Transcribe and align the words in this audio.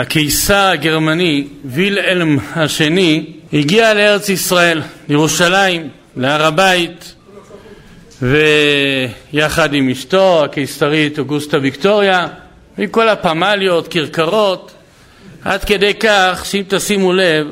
הקיסר 0.00 0.54
הגרמני 0.72 1.46
וילהלם 1.64 2.38
השני 2.54 3.32
הגיע 3.52 3.94
לארץ 3.94 4.28
ישראל, 4.28 4.82
לירושלים, 5.08 5.88
להר 6.16 6.42
הבית 6.42 7.14
ויחד 8.22 9.74
עם 9.74 9.88
אשתו 9.88 10.44
הקיסרית 10.44 11.18
אוגוסטה 11.18 11.58
ויקטוריה 11.62 12.28
עם 12.78 12.86
כל 12.86 13.08
הפמליות, 13.08 13.88
כרכרות 13.88 14.72
עד 15.44 15.64
כדי 15.64 15.94
כך 16.00 16.42
שאם 16.44 16.62
תשימו 16.68 17.12
לב 17.12 17.46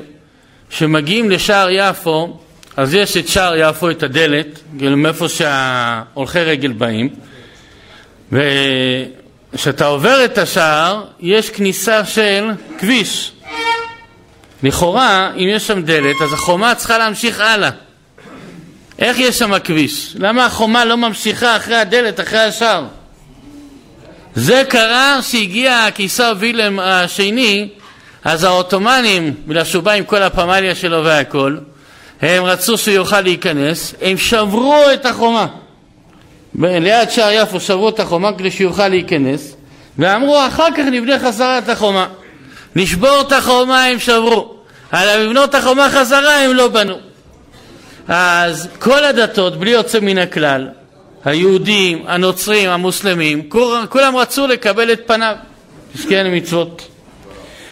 שמגיעים 0.70 1.30
לשער 1.30 1.68
יפו 1.70 2.38
אז 2.76 2.94
יש 2.94 3.16
את 3.16 3.28
שער 3.28 3.54
יפו, 3.56 3.90
את 3.90 4.02
הדלת, 4.02 4.60
מאיפה 4.80 5.28
שההולכי 5.28 6.38
רגל 6.38 6.72
באים 6.72 7.08
וכשאתה 9.54 9.86
עובר 9.86 10.24
את 10.24 10.38
השער 10.38 11.04
יש 11.20 11.50
כניסה 11.50 12.04
של 12.04 12.50
כביש 12.78 13.32
לכאורה 14.62 15.30
אם 15.36 15.48
יש 15.48 15.66
שם 15.66 15.82
דלת 15.82 16.16
אז 16.22 16.32
החומה 16.32 16.74
צריכה 16.74 16.98
להמשיך 16.98 17.40
הלאה 17.40 17.70
איך 18.98 19.18
יש 19.18 19.38
שם 19.38 19.58
כביש? 19.58 20.16
למה 20.18 20.46
החומה 20.46 20.84
לא 20.84 20.96
ממשיכה 20.96 21.56
אחרי 21.56 21.76
הדלת, 21.76 22.20
אחרי 22.20 22.38
השער? 22.38 22.84
זה 24.34 24.62
קרה 24.68 25.18
שהגיע 25.22 25.84
הקיסר 25.84 26.32
וילם 26.38 26.78
השני 26.78 27.68
אז 28.24 28.44
העות'מאנים, 28.44 29.34
בגלל 29.46 29.64
שהוא 29.64 29.82
בא 29.82 29.92
עם 29.92 30.04
כל 30.04 30.22
הפמליה 30.22 30.74
שלו 30.74 31.04
והכל 31.04 31.56
הם 32.22 32.44
רצו 32.44 32.78
שהוא 32.78 32.94
יוכל 32.94 33.20
להיכנס, 33.20 33.94
הם 34.02 34.18
שברו 34.18 34.82
את 34.94 35.06
החומה 35.06 35.46
ליד 36.58 37.10
שער 37.10 37.32
יפו 37.32 37.60
שברו 37.60 37.88
את 37.88 38.00
החומה 38.00 38.32
כדי 38.32 38.50
שיוכל 38.50 38.88
להיכנס 38.88 39.56
ואמרו 39.98 40.46
אחר 40.46 40.70
כך 40.76 40.84
נבנה 40.92 41.18
חזרה 41.18 41.58
את 41.58 41.68
החומה. 41.68 42.06
נשבור 42.76 43.20
את 43.20 43.32
החומה 43.32 43.84
הם 43.84 43.98
שברו. 43.98 44.54
על 44.90 45.20
לבנות 45.20 45.54
החומה 45.54 45.90
חזרה 45.90 46.40
הם 46.40 46.54
לא 46.54 46.68
בנו. 46.68 46.94
אז 48.08 48.68
כל 48.78 49.04
הדתות 49.04 49.56
בלי 49.56 49.70
יוצא 49.70 50.00
מן 50.00 50.18
הכלל 50.18 50.68
היהודים, 51.24 52.04
הנוצרים, 52.06 52.70
המוסלמים 52.70 53.48
כולם 53.88 54.16
רצו 54.16 54.46
לקבל 54.46 54.92
את 54.92 55.00
פניו 55.06 55.36
פסקי 55.94 56.22
מצוות 56.22 56.88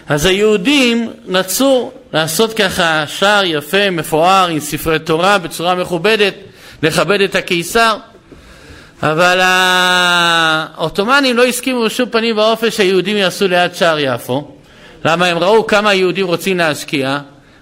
אז 0.09 0.27
היהודים 0.27 1.11
רצו 1.28 1.91
לעשות 2.12 2.53
ככה 2.53 3.05
שער 3.06 3.45
יפה, 3.45 3.91
מפואר, 3.91 4.47
עם 4.47 4.61
ספרי 4.61 4.99
תורה 4.99 5.39
בצורה 5.39 5.75
מכובדת, 5.75 6.34
לכבד 6.83 7.21
את 7.21 7.34
הקיסר 7.34 7.97
אבל 9.03 9.41
העות'מאנים 9.42 11.36
לא 11.36 11.45
הסכימו 11.45 11.84
בשום 11.84 12.08
פנים 12.08 12.39
ואופן 12.39 12.70
שהיהודים 12.70 13.17
יעשו 13.17 13.48
ליד 13.48 13.75
שער 13.75 13.98
יפו. 13.98 14.48
למה? 15.05 15.27
הם 15.27 15.39
ראו 15.39 15.67
כמה 15.67 15.91
היהודים 15.91 16.27
רוצים 16.27 16.59
להשקיע 16.59 17.19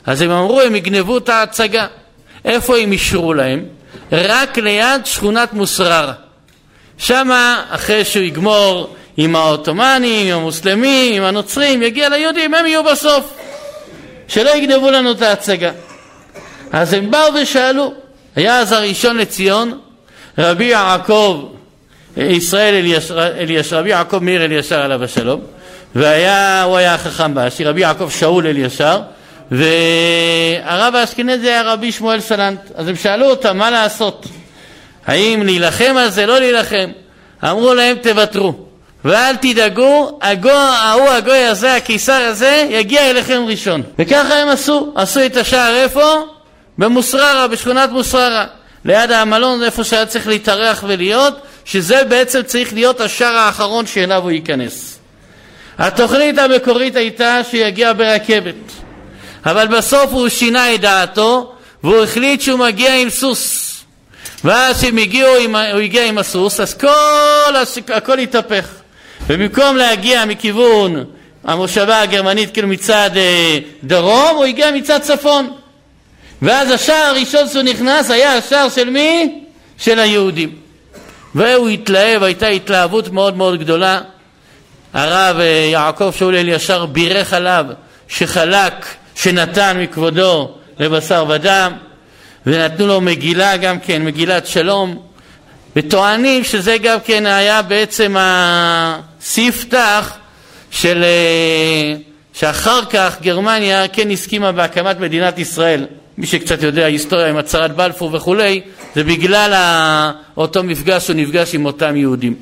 אז 0.06 0.22
הם 0.22 0.30
אמרו 0.30 0.60
הם 0.60 0.74
יגנבו 0.74 1.19
את 1.19 1.28
ההצגה. 1.28 1.86
איפה 2.44 2.77
הם 2.77 2.92
אישרו 2.92 3.34
להם? 3.34 3.64
רק 4.12 4.58
ליד 4.58 5.06
שכונת 5.06 5.52
מוסררה. 5.52 6.12
שמה 6.98 7.64
אחרי 7.70 8.04
שהוא 8.04 8.22
יגמור 8.22 8.97
עם 9.16 9.36
העות'מאנים, 9.36 10.27
עם 10.27 10.41
המוסלמים, 10.41 11.14
עם 11.14 11.28
הנוצרים, 11.28 11.82
יגיע 11.82 12.08
ליהודים, 12.08 12.54
הם 12.54 12.66
יהיו 12.66 12.84
בסוף 12.84 13.34
שלא 14.28 14.50
יגנבו 14.50 14.91
לנו 14.91 15.12
את 15.12 15.22
ההצגה. 15.22 15.70
אז 16.72 16.92
הם 16.92 17.10
באו 17.10 17.34
ושאלו 17.42 17.92
היה 18.36 18.58
אז 18.58 18.72
הראשון 18.72 19.16
לציון 19.16 19.78
רבי 20.39 20.64
יעקב 20.64 21.45
ישראל 22.17 22.75
אלישר, 23.39 23.78
רבי 23.78 23.91
יעקב 23.91 24.19
מאיר 24.19 24.45
אלישר 24.45 24.81
עליו 24.81 25.05
השלום 25.05 25.41
והיה, 25.95 26.62
הוא 26.62 26.77
היה 26.77 26.95
החכם 26.95 27.34
באשי, 27.34 27.64
רבי 27.64 27.81
יעקב 27.81 28.11
שאול 28.11 28.47
אלישר 28.47 29.00
והרב 29.50 30.95
האשכנזי 30.95 31.48
היה 31.48 31.62
רבי 31.72 31.92
שמואל 31.92 32.20
סלנט. 32.20 32.61
אז 32.75 32.89
הם 32.89 32.97
שאלו 32.97 33.31
אותם 33.31 33.59
מה 33.59 33.70
לעשות? 33.70 34.27
האם 35.06 35.43
להילחם 35.43 35.94
על 35.99 36.10
זה, 36.10 36.27
לא 36.27 36.38
להילחם? 36.38 36.91
אמרו 37.44 37.75
להם 37.75 37.97
תוותרו. 37.97 38.54
ואל 39.04 39.37
תדאגו, 39.37 40.19
הגו, 40.22 40.50
ההוא 40.50 41.09
הגוי 41.09 41.44
הזה, 41.44 41.75
הקיסר 41.75 42.12
הזה, 42.12 42.66
יגיע 42.71 43.10
אליכם 43.10 43.43
ראשון. 43.47 43.83
וככה 43.99 44.34
הם 44.34 44.49
עשו, 44.49 44.93
עשו 44.94 45.27
את 45.27 45.37
השער 45.37 45.75
איפה? 45.77 46.15
במוסררה, 46.78 47.49
בשכונת 47.49 47.91
מוסררה 47.91 48.47
ליד 48.84 49.10
המלון 49.10 49.62
איפה 49.62 49.84
שהיה 49.84 50.06
צריך 50.06 50.26
להתארח 50.26 50.84
ולהיות 50.86 51.34
שזה 51.64 52.04
בעצם 52.04 52.42
צריך 52.42 52.72
להיות 52.72 53.00
השער 53.00 53.36
האחרון 53.36 53.86
שאליו 53.86 54.22
הוא 54.22 54.30
ייכנס. 54.30 54.98
התוכנית 55.78 56.38
המקורית 56.38 56.96
הייתה 56.96 57.41
שיגיע 57.50 57.92
ברכבת 57.92 58.54
אבל 59.46 59.66
בסוף 59.66 60.12
הוא 60.12 60.28
שינה 60.28 60.74
את 60.74 60.80
דעתו 60.80 61.52
והוא 61.84 62.02
החליט 62.02 62.41
שהוא 62.41 62.58
מגיע 62.58 62.94
עם 62.94 63.10
סוס. 63.10 63.66
ואז 64.44 64.78
כשהם 64.78 64.97
הגיעו, 64.97 65.30
הוא 65.72 65.80
הגיע 65.80 66.06
עם 66.06 66.18
הסוס 66.18 66.60
אז 66.60 66.74
כל, 66.74 67.54
הכל 67.94 68.18
התהפך. 68.18 68.66
ובמקום 69.26 69.76
להגיע 69.76 70.24
מכיוון 70.24 71.04
המושבה 71.44 72.00
הגרמנית 72.00 72.52
כאילו 72.52 72.68
מצד 72.68 73.10
אה, 73.16 73.58
דרום 73.84 74.36
הוא 74.36 74.44
הגיע 74.44 74.70
מצד 74.70 74.98
צפון 74.98 75.50
ואז 76.43 76.71
השער 76.71 77.06
הראשון 77.06 77.49
שהוא 77.49 77.62
נכנס 77.62 78.11
היה 78.11 78.37
השער 78.37 78.69
של 78.69 78.91
מי? 78.91 79.41
של 79.78 79.99
היהודים. 79.99 80.56
והוא 81.34 81.69
התלהב, 81.69 82.23
הייתה 82.23 82.47
התלהבות 82.47 83.09
מאוד 83.09 83.37
מאוד 83.37 83.61
גדולה. 83.61 84.01
הרב 84.93 85.37
אה, 85.41 85.45
יעקב 85.73 86.12
שאול 86.17 86.37
אלישר 86.37 86.87
בירך 86.87 87.33
עליו 87.33 87.67
שחלק, 88.09 88.87
שנתן 89.15 89.81
מכבודו 89.81 90.55
לבשר 90.78 91.25
ודם 91.28 91.73
ונתנו 92.47 92.87
לו 92.87 93.01
מגילה 93.01 93.57
גם 93.57 93.81
כן, 93.81 94.05
מגילת 94.05 94.47
שלום 94.47 95.03
וטוענים 95.77 96.45
שזה 96.45 96.78
גם 96.78 96.99
כן 97.05 97.27
היה 97.27 97.62
בעצם 97.62 98.17
הספתח 98.19 100.17
של 100.71 101.05
אה, 101.05 101.95
שאחר 102.33 102.84
כך 102.84 103.17
גרמניה 103.22 103.89
כן 103.89 104.11
הסכימה 104.11 104.53
בהקמת 104.53 105.01
מדינת 105.01 105.39
ישראל 105.39 105.87
מי 106.20 106.26
שקצת 106.26 106.62
יודע 106.62 106.84
היסטוריה 106.84 107.28
עם 107.28 107.36
הצהרת 107.36 107.76
בלפור 107.76 108.10
וכולי 108.12 108.60
זה 108.94 109.04
בגלל 109.04 109.54
אותו 110.36 110.62
מפגש 110.62 111.08
הוא 111.08 111.16
נפגש 111.16 111.54
עם 111.54 111.66
אותם 111.66 111.97
יהודים. 111.97 112.34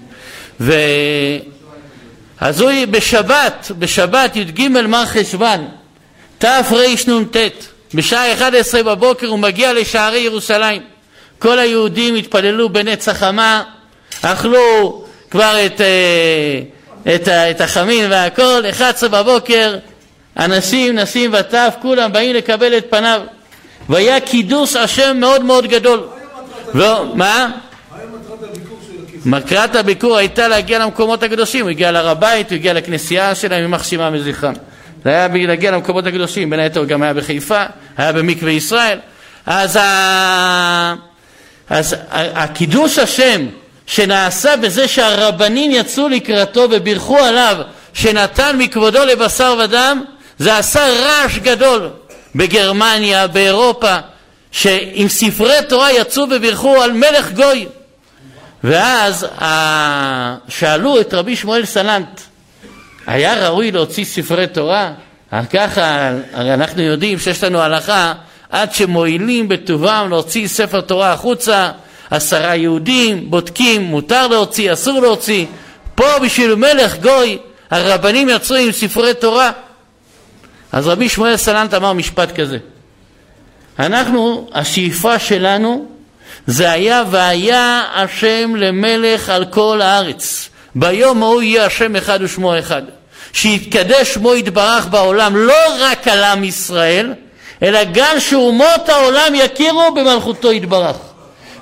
ו... 0.60 0.74
אז 2.40 2.60
הוא 2.60 2.70
בשבת, 2.90 3.70
בשבת 3.78 4.36
י"ג 4.36 4.68
מר 4.68 5.06
חשוון 5.06 5.68
תרנ"ט 6.38 7.36
בשעה 7.94 8.32
11 8.32 8.82
בבוקר 8.82 9.26
הוא 9.26 9.38
מגיע 9.38 9.72
לשערי 9.72 10.18
ירושלים. 10.18 10.82
כל 11.38 11.58
היהודים 11.58 12.14
התפללו 12.14 12.68
בנץ 12.68 13.08
החמה 13.08 13.62
אכלו 14.22 15.04
כבר 15.30 15.56
את, 15.66 15.80
אה, 15.80 16.60
את, 17.14 17.28
את 17.28 17.60
החמין 17.60 18.10
והכל. 18.10 18.62
11 18.70 19.08
בבוקר 19.08 19.76
אנשים, 20.38 20.98
נשים 20.98 21.30
וטף 21.38 21.74
כולם 21.82 22.12
באים 22.12 22.34
לקבל 22.34 22.78
את 22.78 22.86
פניו 22.90 23.22
והיה 23.88 24.20
קידוש 24.20 24.76
השם 24.76 25.16
מאוד 25.20 25.44
מאוד 25.44 25.66
גדול 25.66 26.08
מה? 27.14 27.50
מטרת 29.24 29.76
הביקור 29.76 30.16
הייתה 30.16 30.48
להגיע 30.48 30.78
למקומות 30.78 31.22
הקדושים, 31.22 31.62
הוא 31.62 31.70
הגיע 31.70 31.90
להר 31.90 32.08
הבית, 32.08 32.50
הוא 32.50 32.56
הגיע 32.56 32.72
לכנסייה 32.72 33.34
שלהם, 33.34 33.62
יימח 33.62 33.84
שמם 33.84 34.12
וזכרם. 34.14 34.54
זה 35.04 35.10
היה 35.10 35.28
להגיע 35.46 35.70
למקומות 35.70 36.06
הקדושים, 36.06 36.50
בין 36.50 36.60
היתר 36.60 36.84
גם 36.84 37.02
היה 37.02 37.14
בחיפה, 37.14 37.64
היה 37.96 38.12
במקווה 38.12 38.50
ישראל. 38.50 38.98
אז, 39.46 39.76
ה... 39.76 40.94
אז 41.70 41.96
הקידוש 42.10 42.98
השם 42.98 43.46
שנעשה 43.86 44.56
בזה 44.56 44.88
שהרבנים 44.88 45.70
יצאו 45.70 46.08
לקראתו 46.08 46.66
ובירכו 46.70 47.18
עליו 47.18 47.56
שנתן 47.94 48.56
מכבודו 48.58 49.04
לבשר 49.04 49.56
ודם, 49.64 50.04
זה 50.38 50.56
עשה 50.56 50.80
רעש 50.80 51.38
גדול 51.38 51.90
בגרמניה, 52.34 53.26
באירופה, 53.26 53.96
שעם 54.50 55.08
ספרי 55.08 55.56
תורה 55.68 55.92
יצאו 55.92 56.24
ובירכו 56.30 56.82
על 56.82 56.92
מלך 56.92 57.32
גוי. 57.32 57.66
ואז 58.64 59.26
שאלו 60.48 61.00
את 61.00 61.14
רבי 61.14 61.36
שמואל 61.36 61.64
סלנט, 61.64 62.20
היה 63.06 63.48
ראוי 63.48 63.70
להוציא 63.70 64.04
ספרי 64.04 64.46
תורה? 64.46 64.92
ככה, 65.52 66.10
הרי 66.32 66.54
אנחנו 66.54 66.82
יודעים 66.82 67.18
שיש 67.18 67.44
לנו 67.44 67.60
הלכה 67.60 68.12
עד 68.50 68.74
שמועילים 68.74 69.48
בטובם 69.48 70.06
להוציא 70.10 70.48
ספר 70.48 70.80
תורה 70.80 71.12
החוצה, 71.12 71.70
עשרה 72.10 72.56
יהודים, 72.56 73.30
בודקים, 73.30 73.82
מותר 73.82 74.26
להוציא, 74.26 74.72
אסור 74.72 75.00
להוציא. 75.00 75.46
פה 75.94 76.18
בשביל 76.22 76.54
מלך 76.54 76.96
גוי, 76.98 77.38
הרבנים 77.70 78.28
יצאו 78.28 78.56
עם 78.56 78.72
ספרי 78.72 79.14
תורה. 79.14 79.50
אז 80.72 80.88
רבי 80.88 81.08
שמואל 81.08 81.36
סלנט 81.36 81.74
אמר 81.74 81.92
משפט 81.92 82.40
כזה, 82.40 82.58
אנחנו, 83.78 84.48
השאיפה 84.52 85.18
שלנו 85.18 85.86
זה 86.46 86.70
היה 86.70 87.02
והיה 87.10 87.82
השם 87.94 88.56
למלך 88.56 89.28
על 89.28 89.44
כל 89.44 89.80
הארץ. 89.82 90.48
ביום 90.74 91.22
ההוא 91.22 91.42
יהיה 91.42 91.66
השם 91.66 91.96
אחד 91.96 92.18
ושמו 92.22 92.58
אחד. 92.58 92.82
שיתקדש 93.32 94.14
שמו 94.14 94.34
יתברך 94.34 94.86
בעולם 94.86 95.36
לא 95.36 95.62
רק 95.80 96.08
על 96.08 96.24
עם 96.24 96.44
ישראל, 96.44 97.14
אלא 97.62 97.80
גם 97.92 98.20
שאומות 98.20 98.88
העולם 98.88 99.32
יכירו 99.34 99.94
במלכותו 99.94 100.52
יתברך. 100.52 100.96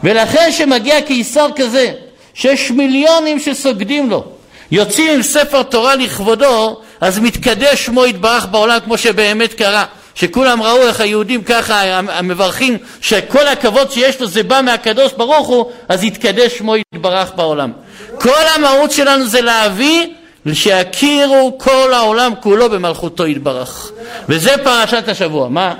ולכן 0.04 0.52
שמגיע 0.52 1.00
קיסר 1.00 1.46
כזה, 1.56 1.92
שיש 2.34 2.70
מיליונים 2.70 3.40
שסוגדים 3.40 4.10
לו, 4.10 4.24
יוצאים 4.70 5.14
עם 5.14 5.22
ספר 5.22 5.62
תורה 5.62 5.96
לכבודו, 5.96 6.80
אז 7.00 7.18
מתקדש 7.18 7.84
שמו 7.84 8.06
יתברך 8.06 8.46
בעולם 8.46 8.78
כמו 8.84 8.98
שבאמת 8.98 9.54
קרה. 9.54 9.84
שכולם 10.16 10.62
ראו 10.62 10.82
איך 10.82 11.00
היהודים 11.00 11.42
ככה 11.42 11.82
המברכים 11.88 12.78
שכל 13.00 13.46
הכבוד 13.46 13.90
שיש 13.90 14.20
לו 14.20 14.26
זה 14.26 14.42
בא 14.42 14.60
מהקדוש 14.64 15.12
ברוך 15.12 15.48
הוא 15.48 15.70
אז 15.88 16.04
יתקדש 16.04 16.58
שמו 16.58 16.74
יתברך 16.76 17.32
בעולם 17.36 17.72
כל 18.20 18.42
המהות 18.54 18.90
שלנו 18.90 19.26
זה 19.26 19.40
להביא 19.40 20.06
שיכירו 20.52 21.58
כל 21.58 21.92
העולם 21.92 22.32
כולו 22.40 22.70
במלכותו 22.70 23.26
יתברך 23.26 23.90
וזה 24.28 24.50
פרשת 24.64 25.08
השבוע 25.08 25.48
מה? 25.48 25.74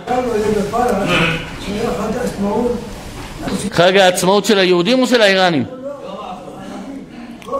חג 3.72 3.96
העצמאות 3.96 4.44
של 4.44 4.58
היהודים 4.58 5.02
או 5.02 5.06
של 5.06 5.22
האיראנים? 5.22 5.64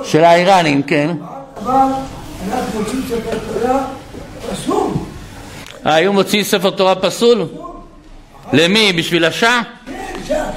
של 0.05 0.25
האיראנים, 0.25 0.83
כן. 0.83 1.11
אנחנו 2.53 2.81
ספר 3.09 3.39
תורה 3.53 3.87
היו 5.85 6.13
מוציאים 6.13 6.45
ספר 6.45 6.71
תורה 6.71 6.95
פסול? 6.95 7.47
למי? 8.53 8.93
בשביל 8.93 9.25
השעה? 9.25 9.63
כן, 9.87 10.13
שעה. 10.27 10.51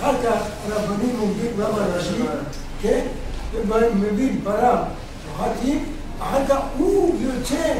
אחר 0.00 0.14
כך 0.24 0.40
הרבנים 0.72 1.16
עומדים 1.20 1.50
גם 1.60 1.70
אנשים, 1.94 2.26
כן? 2.82 3.00
ומבין 3.68 4.40
פרה, 4.44 4.84
שוחטים, 5.26 5.84
אחר 6.20 6.46
כך 6.48 6.58
הוא 6.78 7.16
יוצא 7.20 7.74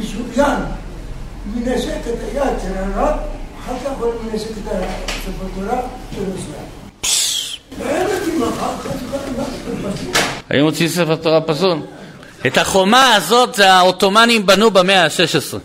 משוריין, 0.00 0.58
מנשק 1.54 1.98
את 2.08 2.18
היד 2.32 2.58
של 2.62 2.72
הרב, 2.76 3.18
אחר 3.60 3.74
כך 3.84 3.90
הוא 4.00 4.12
מנשק 4.24 4.50
את 4.50 4.72
הספר 4.72 5.46
תורה 5.54 5.80
של 6.14 6.22
ישראל. 6.22 6.79
היו 10.50 10.64
מוציאים 10.64 10.90
ספר 10.90 11.16
תורה 11.16 11.40
פסול? 11.40 11.78
את 12.46 12.58
החומה 12.58 13.14
הזאת 13.14 13.58
העות'מאנים 13.58 14.46
בנו 14.46 14.70
במאה 14.70 15.04
ה-16. 15.04 15.58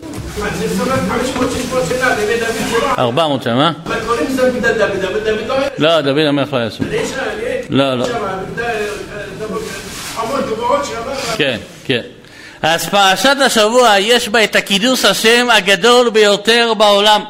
400 2.97 3.43
שנה, 3.43 3.55
מה? 3.55 3.71
לא, 5.77 6.01
דוד 6.01 6.17
המלך 6.17 6.53
לא 6.53 6.57
היה 6.57 6.71
שם. 6.71 6.83
לא, 7.69 7.95
לא. 7.97 8.05
כן, 11.37 11.57
כן. 11.85 12.01
אז 12.61 12.89
פרשת 12.89 13.35
השבוע 13.45 13.95
יש 13.99 14.29
בה 14.29 14.43
את 14.43 14.55
הקידוש 14.55 15.05
השם 15.05 15.47
הגדול 15.51 16.09
ביותר 16.09 16.73
בעולם. 16.77 17.21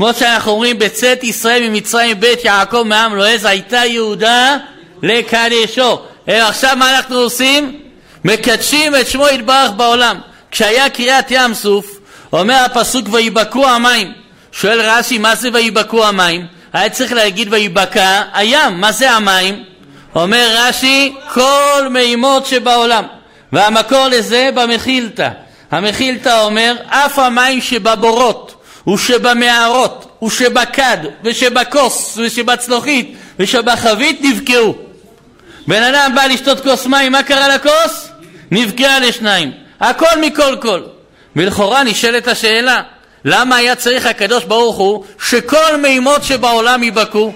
כמו 0.00 0.14
שאנחנו 0.14 0.52
אומרים, 0.52 0.78
בצאת 0.78 1.24
ישראל 1.24 1.68
ממצרים 1.68 2.20
בית 2.20 2.44
יעקב 2.44 2.82
מעם 2.86 3.16
לא 3.16 3.26
עז 3.26 3.44
הייתה 3.44 3.76
יהודה 3.76 4.56
לקדשו. 5.02 6.00
עכשיו 6.26 6.76
מה 6.76 6.96
אנחנו 6.96 7.16
עושים? 7.16 7.80
מקדשים 8.24 8.96
את 8.96 9.08
שמו 9.08 9.28
יתברך 9.28 9.70
בעולם. 9.70 10.18
כשהיה 10.50 10.90
קריאת 10.90 11.30
ים 11.30 11.54
סוף, 11.54 11.86
אומר 12.32 12.54
הפסוק 12.54 13.06
ויבקעו 13.12 13.66
המים. 13.66 14.12
שואל 14.52 14.80
רש"י 14.80 15.18
מה 15.18 15.34
זה 15.34 15.48
ויבקעו 15.52 16.04
המים? 16.04 16.46
היה 16.72 16.90
צריך 16.90 17.12
להגיד 17.12 17.48
ויבקע 17.50 18.22
הים, 18.32 18.80
מה 18.80 18.92
זה 18.92 19.10
המים? 19.10 19.64
אומר 20.14 20.48
רש"י 20.54 21.14
כל 21.34 21.88
מימות 21.90 22.46
שבעולם 22.46 23.04
והמקור 23.52 24.06
לזה 24.08 24.48
במחילתא 24.54 25.28
המחילתא 25.70 26.42
אומר 26.44 26.76
אף 26.88 27.18
המים 27.18 27.60
שבבורות 27.60 28.59
ושבמערות 28.88 30.18
ושבכד 30.24 30.98
ושבכוס 31.24 32.18
ושבצלוחית 32.18 33.16
ושבחבית 33.38 34.20
נבקעו 34.22 34.74
בן 35.66 35.82
אדם 35.82 36.12
בא 36.14 36.22
לשתות 36.22 36.60
כוס 36.60 36.86
מים, 36.86 37.12
מה 37.12 37.22
קרה 37.22 37.48
לכוס? 37.48 38.08
נפגעה 38.50 38.98
לשניים. 39.00 39.52
הכל 39.80 40.20
מכל 40.20 40.56
כל. 40.60 40.80
ולכאורה 41.36 41.82
נשאלת 41.82 42.28
השאלה, 42.28 42.82
למה 43.24 43.56
היה 43.56 43.74
צריך 43.74 44.06
הקדוש 44.06 44.44
ברוך 44.44 44.76
הוא 44.76 45.04
שכל 45.28 45.76
מימות 45.82 46.24
שבעולם 46.24 46.82
ייבקעו? 46.82 47.32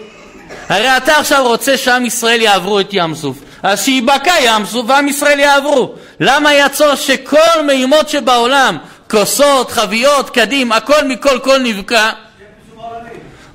הרי 0.69 0.97
אתה 0.97 1.17
עכשיו 1.17 1.49
רוצה 1.49 1.77
שעם 1.77 2.07
ישראל 2.07 2.43
יעברו 2.43 2.81
את 2.81 2.89
ים 2.93 3.15
סוף, 3.15 3.37
אז 3.63 3.85
שיבקע 3.85 4.33
ים 4.41 4.67
סוף 4.67 4.87
ועם 4.89 5.09
ישראל 5.09 5.39
יעברו. 5.39 5.95
למה 6.21 6.51
היה 6.51 6.69
צורך 6.69 7.01
שכל 7.01 7.63
מימות 7.67 8.09
שבעולם, 8.09 8.79
כוסות, 9.15 9.71
חביות, 9.71 10.31
קדים, 10.31 10.73
הכל 10.73 11.05
מכל 11.09 11.39
כל 11.39 11.59
נבקע? 11.59 12.11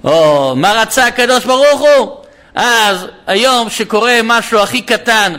או, 0.04 0.54
מה 0.56 0.74
רצה 0.74 1.08
הקדוש 1.08 1.46
ברוך 1.46 1.80
הוא? 1.80 2.16
אז 2.56 3.06
היום 3.28 3.70
שקורה 3.70 4.20
משהו 4.24 4.60
הכי 4.60 4.82
קטן 4.82 5.34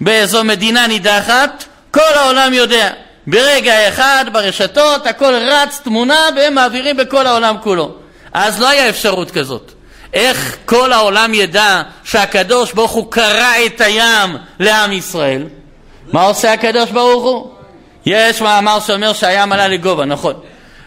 באיזו 0.00 0.44
מדינה 0.44 0.86
נידחת, 0.86 1.64
כל 1.90 2.14
העולם 2.14 2.54
יודע. 2.54 2.90
ברגע 3.26 3.88
אחד 3.88 4.24
ברשתות 4.32 5.06
הכל 5.06 5.34
רץ 5.34 5.80
תמונה 5.84 6.28
והם 6.36 6.54
מעבירים 6.54 6.96
בכל 6.96 7.26
העולם 7.26 7.56
כולו. 7.62 7.94
אז 8.32 8.60
לא 8.60 8.68
היה 8.68 8.88
אפשרות 8.88 9.30
כזאת. 9.30 9.72
איך 10.14 10.56
כל 10.64 10.92
העולם 10.92 11.34
ידע 11.34 11.82
שהקדוש 12.04 12.72
ברוך 12.72 12.90
הוא 12.90 13.12
קרע 13.12 13.66
את 13.66 13.80
הים 13.80 14.36
לעם 14.60 14.92
ישראל? 14.92 15.44
מה 16.12 16.22
עושה 16.22 16.52
הקדוש 16.52 16.90
ברוך 16.90 17.24
הוא? 17.24 17.57
יש 18.06 18.40
מאמר 18.40 18.80
שאומר 18.80 19.12
שהים 19.12 19.52
עלה 19.52 19.68
לגובה, 19.68 20.04
נכון. 20.04 20.34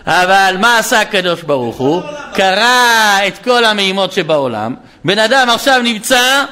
אבל 0.08 0.56
מה 0.60 0.78
עשה 0.78 1.02
הקדוש 1.02 1.42
ברוך 1.42 1.78
הוא? 1.78 2.02
קרע 2.34 3.18
את 3.28 3.38
כל 3.44 3.66
המימות 3.66 4.12
שבעולם. 4.12 4.76
בן 5.06 5.20
אדם 5.20 5.50
עכשיו 5.50 5.82
נמצא 5.84 6.44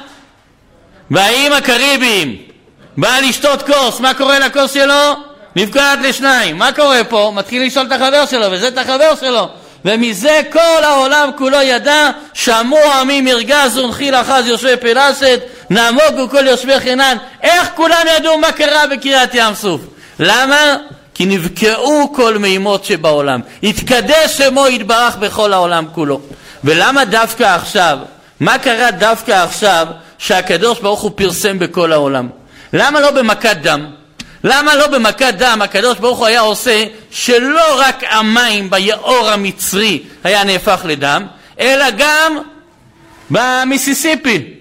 באיים 1.10 1.52
הקריביים, 1.52 2.36
בא 2.96 3.18
לשתות 3.28 3.62
כוס, 3.62 4.00
מה 4.00 4.14
קורה 4.14 4.38
לכוס 4.38 4.74
שלו? 4.74 5.14
נפגעת 5.56 5.98
לשניים. 6.02 6.58
מה 6.58 6.72
קורה 6.72 7.04
פה? 7.04 7.32
מתחיל 7.34 7.66
לשאול 7.66 7.86
את 7.86 7.92
החבר 7.92 8.26
שלו, 8.26 8.46
וזה 8.50 8.68
את 8.68 8.78
החבר 8.78 9.14
שלו. 9.20 9.48
ומזה 9.84 10.40
כל 10.52 10.84
העולם 10.84 11.30
כולו 11.38 11.62
ידע, 11.62 12.10
שמעו 12.34 12.92
עמי 12.92 13.20
מרגז 13.20 13.78
ונחיל 13.78 14.14
אחז 14.14 14.46
יושבי 14.46 14.76
פלסת, 14.76 15.40
נעמוגו 15.70 16.28
כל 16.30 16.46
יושבי 16.46 16.80
חינן. 16.80 17.16
איך 17.42 17.70
כולם 17.74 18.04
ידעו 18.16 18.38
מה 18.38 18.52
קרה 18.52 18.86
בקריית 18.86 19.30
ים 19.34 19.54
סוף? 19.54 19.80
למה? 20.20 20.76
כי 21.14 21.26
נבקעו 21.26 22.12
כל 22.14 22.38
מימות 22.38 22.84
שבעולם. 22.84 23.40
התקדש 23.62 24.38
שמו 24.38 24.68
יתברך 24.68 25.16
בכל 25.16 25.52
העולם 25.52 25.84
כולו. 25.92 26.20
ולמה 26.64 27.04
דווקא 27.04 27.44
עכשיו? 27.44 27.98
מה 28.40 28.58
קרה 28.58 28.90
דווקא 28.90 29.32
עכשיו 29.32 29.86
שהקדוש 30.18 30.80
ברוך 30.80 31.00
הוא 31.00 31.10
פרסם 31.14 31.58
בכל 31.58 31.92
העולם? 31.92 32.28
למה 32.72 33.00
לא 33.00 33.10
במכת 33.10 33.56
דם? 33.62 33.86
למה 34.44 34.76
לא 34.76 34.86
במכת 34.86 35.34
דם 35.38 35.60
הקדוש 35.62 35.98
ברוך 35.98 36.18
הוא 36.18 36.26
היה 36.26 36.40
עושה 36.40 36.84
שלא 37.10 37.80
רק 37.80 38.02
המים 38.10 38.70
ביאור 38.70 39.28
המצרי 39.28 40.02
היה 40.24 40.44
נהפך 40.44 40.80
לדם, 40.84 41.26
אלא 41.60 41.84
גם 41.98 42.38
במיסיסיפי, 43.30 44.54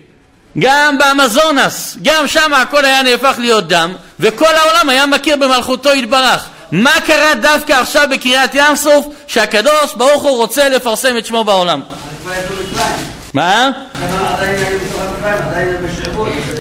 גם 0.57 0.97
באמזונס, 0.97 1.97
גם 2.01 2.27
שם 2.27 2.53
הכל 2.53 2.85
היה 2.85 3.03
נהפך 3.03 3.35
להיות 3.37 3.67
דם, 3.67 3.93
וכל 4.19 4.55
העולם 4.55 4.89
היה 4.89 5.05
מכיר 5.05 5.35
במלכותו 5.35 5.93
יתברך. 5.93 6.45
מה 6.71 6.91
קרה 7.05 7.35
דווקא 7.41 7.73
עכשיו 7.73 8.07
בקריאת 8.11 8.49
ים 8.53 8.75
סוף 8.75 9.05
שהקדוש 9.27 9.93
ברוך 9.95 10.23
הוא 10.23 10.37
רוצה 10.37 10.69
לפרסם 10.69 11.17
את 11.17 11.25
שמו 11.25 11.43
בעולם? 11.43 11.81
מה? 13.33 13.71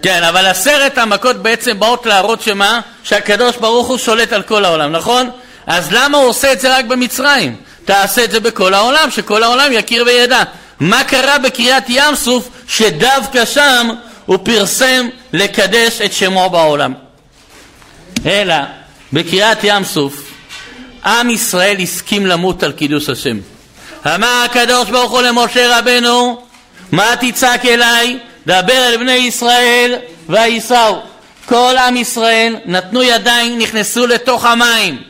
כן, 0.02 0.22
אבל 0.22 0.46
עשרת 0.46 0.98
המכות 0.98 1.36
בעצם 1.36 1.80
באות 1.80 2.06
להראות 2.06 2.42
שמה? 2.42 2.80
שהקדוש 3.02 3.56
ברוך 3.56 3.88
הוא 3.88 3.98
שולט 3.98 4.32
על 4.32 4.42
כל 4.42 4.64
העולם, 4.64 4.92
נכון? 4.92 5.30
אז 5.66 5.92
למה 5.92 6.18
הוא 6.18 6.26
עושה 6.28 6.52
את 6.52 6.60
זה 6.60 6.76
רק 6.76 6.84
במצרים? 6.84 7.56
תעשה 7.84 8.24
את 8.24 8.30
זה 8.30 8.40
בכל 8.40 8.74
העולם, 8.74 9.10
שכל 9.10 9.42
העולם 9.42 9.72
יכיר 9.72 10.04
וידע. 10.06 10.42
מה 10.80 11.04
קרה 11.04 11.38
בקריאת 11.38 11.84
ים 11.88 12.14
סוף 12.14 12.48
שדווקא 12.68 13.44
שם 13.44 13.88
הוא 14.26 14.38
פרסם 14.42 15.08
לקדש 15.32 16.00
את 16.00 16.12
שמו 16.12 16.50
בעולם? 16.50 16.94
אלא 18.26 18.54
בקריאת 19.12 19.58
ים 19.62 19.84
סוף 19.84 20.22
עם 21.04 21.30
ישראל 21.30 21.76
הסכים 21.80 22.26
למות 22.26 22.62
על 22.62 22.72
קידוש 22.72 23.08
השם. 23.08 23.38
אמר 24.06 24.42
הקדוש 24.44 24.90
ברוך 24.90 25.10
הוא 25.10 25.22
למשה 25.22 25.78
רבנו 25.78 26.42
מה 26.92 27.14
תצעק 27.20 27.66
אליי? 27.66 28.18
דבר 28.46 28.88
אל 28.88 28.96
בני 28.96 29.12
ישראל 29.12 29.94
וייסעו. 30.28 31.00
כל 31.46 31.74
עם 31.78 31.96
ישראל 31.96 32.56
נתנו 32.64 33.02
ידיים, 33.02 33.58
נכנסו 33.58 34.06
לתוך 34.06 34.44
המים 34.44 35.02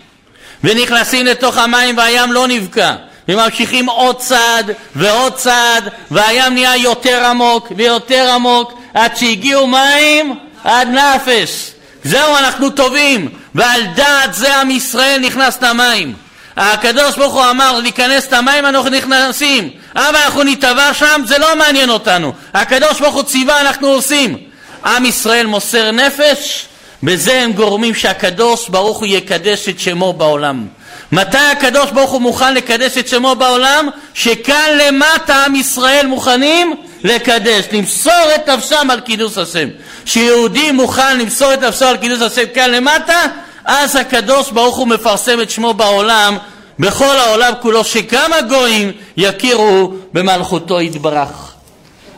ונכנסים 0.64 1.26
לתוך 1.26 1.56
המים 1.56 1.96
והים 1.96 2.32
לא 2.32 2.48
נבקע 2.48 2.94
וממשיכים 3.28 3.88
עוד 3.88 4.18
צעד 4.18 4.70
ועוד 4.96 5.34
צעד 5.34 5.88
והים 6.10 6.54
נהיה 6.54 6.76
יותר 6.76 7.24
עמוק 7.24 7.72
ויותר 7.76 8.30
עמוק 8.34 8.80
עד 8.94 9.16
שהגיעו 9.16 9.66
מים 9.66 10.34
עד 10.64 10.88
נפש 10.88 11.72
זהו, 12.04 12.36
אנחנו 12.36 12.70
טובים, 12.70 13.28
ועל 13.54 13.80
דעת 13.94 14.34
זה 14.34 14.56
עם 14.56 14.70
ישראל 14.70 15.20
נכנס 15.20 15.62
למים. 15.62 16.14
הקדוש 16.56 17.16
ברוך 17.16 17.34
הוא 17.34 17.50
אמר 17.50 17.80
להיכנס 17.80 18.32
למים, 18.32 18.66
אנחנו 18.66 18.90
נכנסים. 18.90 19.70
אבל 19.94 20.16
אנחנו 20.16 20.42
נטבע 20.42 20.94
שם, 20.94 21.22
זה 21.24 21.38
לא 21.38 21.56
מעניין 21.56 21.90
אותנו. 21.90 22.32
הקדוש 22.54 23.00
ברוך 23.00 23.14
הוא 23.14 23.22
ציווה, 23.22 23.60
אנחנו 23.60 23.88
עושים. 23.88 24.36
עם 24.84 25.04
ישראל 25.04 25.46
מוסר 25.46 25.90
נפש, 25.90 26.66
בזה 27.02 27.42
הם 27.42 27.52
גורמים 27.52 27.94
שהקדוש 27.94 28.68
ברוך 28.68 28.98
הוא 28.98 29.06
יקדש 29.06 29.68
את 29.68 29.80
שמו 29.80 30.12
בעולם. 30.12 30.66
מתי 31.12 31.38
הקדוש 31.38 31.90
ברוך 31.90 32.10
הוא 32.10 32.20
מוכן 32.20 32.54
לקדש 32.54 32.98
את 32.98 33.08
שמו 33.08 33.34
בעולם? 33.34 33.88
שכאן 34.14 34.78
למטה 34.80 35.44
עם 35.44 35.54
ישראל 35.54 36.06
מוכנים 36.06 36.74
לקדש, 37.04 37.64
למסור 37.72 38.34
את 38.34 38.48
נפשם 38.48 38.90
על 38.90 39.00
קידוש 39.00 39.38
השם. 39.38 39.68
כשיהודי 40.04 40.70
מוכן 40.72 41.18
למסור 41.18 41.54
את 41.54 41.60
נפשו 41.62 41.84
על 41.84 41.96
קידוש 41.96 42.20
השם 42.20 42.44
כאן 42.54 42.70
למטה, 42.70 43.20
אז 43.64 43.96
הקדוש 43.96 44.50
ברוך 44.50 44.76
הוא 44.76 44.88
מפרסם 44.88 45.40
את 45.40 45.50
שמו 45.50 45.74
בעולם, 45.74 46.36
בכל 46.78 47.18
העולם 47.18 47.52
כולו, 47.60 47.84
שגם 47.84 48.32
הגויים 48.32 48.92
יכירו 49.16 49.92
במלכותו 50.12 50.80
יתברך. 50.80 51.52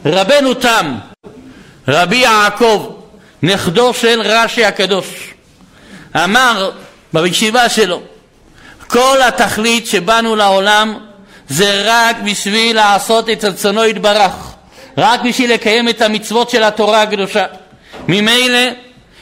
רבנו 0.06 0.54
תם, 0.54 0.94
רבי 1.88 2.16
יעקב, 2.16 2.90
נכדו 3.42 3.94
של 3.94 4.20
רש"י 4.24 4.64
הקדוש, 4.64 5.06
אמר 6.16 6.70
בישיבה 7.12 7.68
שלו, 7.68 8.00
כל 8.90 9.22
התכלית 9.22 9.86
שבאנו 9.86 10.36
לעולם 10.36 10.98
זה 11.48 11.82
רק 11.84 12.16
בשביל 12.24 12.76
לעשות 12.76 13.30
את 13.30 13.44
רצונו 13.44 13.84
יתברך, 13.84 14.32
רק 14.98 15.20
בשביל 15.20 15.52
לקיים 15.52 15.88
את 15.88 16.02
המצוות 16.02 16.50
של 16.50 16.62
התורה 16.62 17.02
הקדושה. 17.02 17.44
ממילא, 18.08 18.58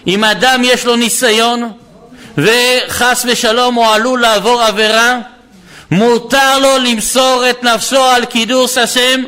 אם 0.06 0.24
אדם 0.24 0.62
יש 0.64 0.86
לו 0.86 0.96
ניסיון 0.96 1.72
וחס 2.38 3.26
ושלום 3.28 3.74
הוא 3.74 3.86
עלול 3.86 4.20
לעבור 4.20 4.62
עבירה, 4.62 5.18
מותר 5.90 6.58
לו 6.58 6.78
למסור 6.78 7.44
את 7.50 7.62
נפשו 7.62 8.02
על 8.02 8.24
קידוש 8.24 8.78
השם 8.78 9.22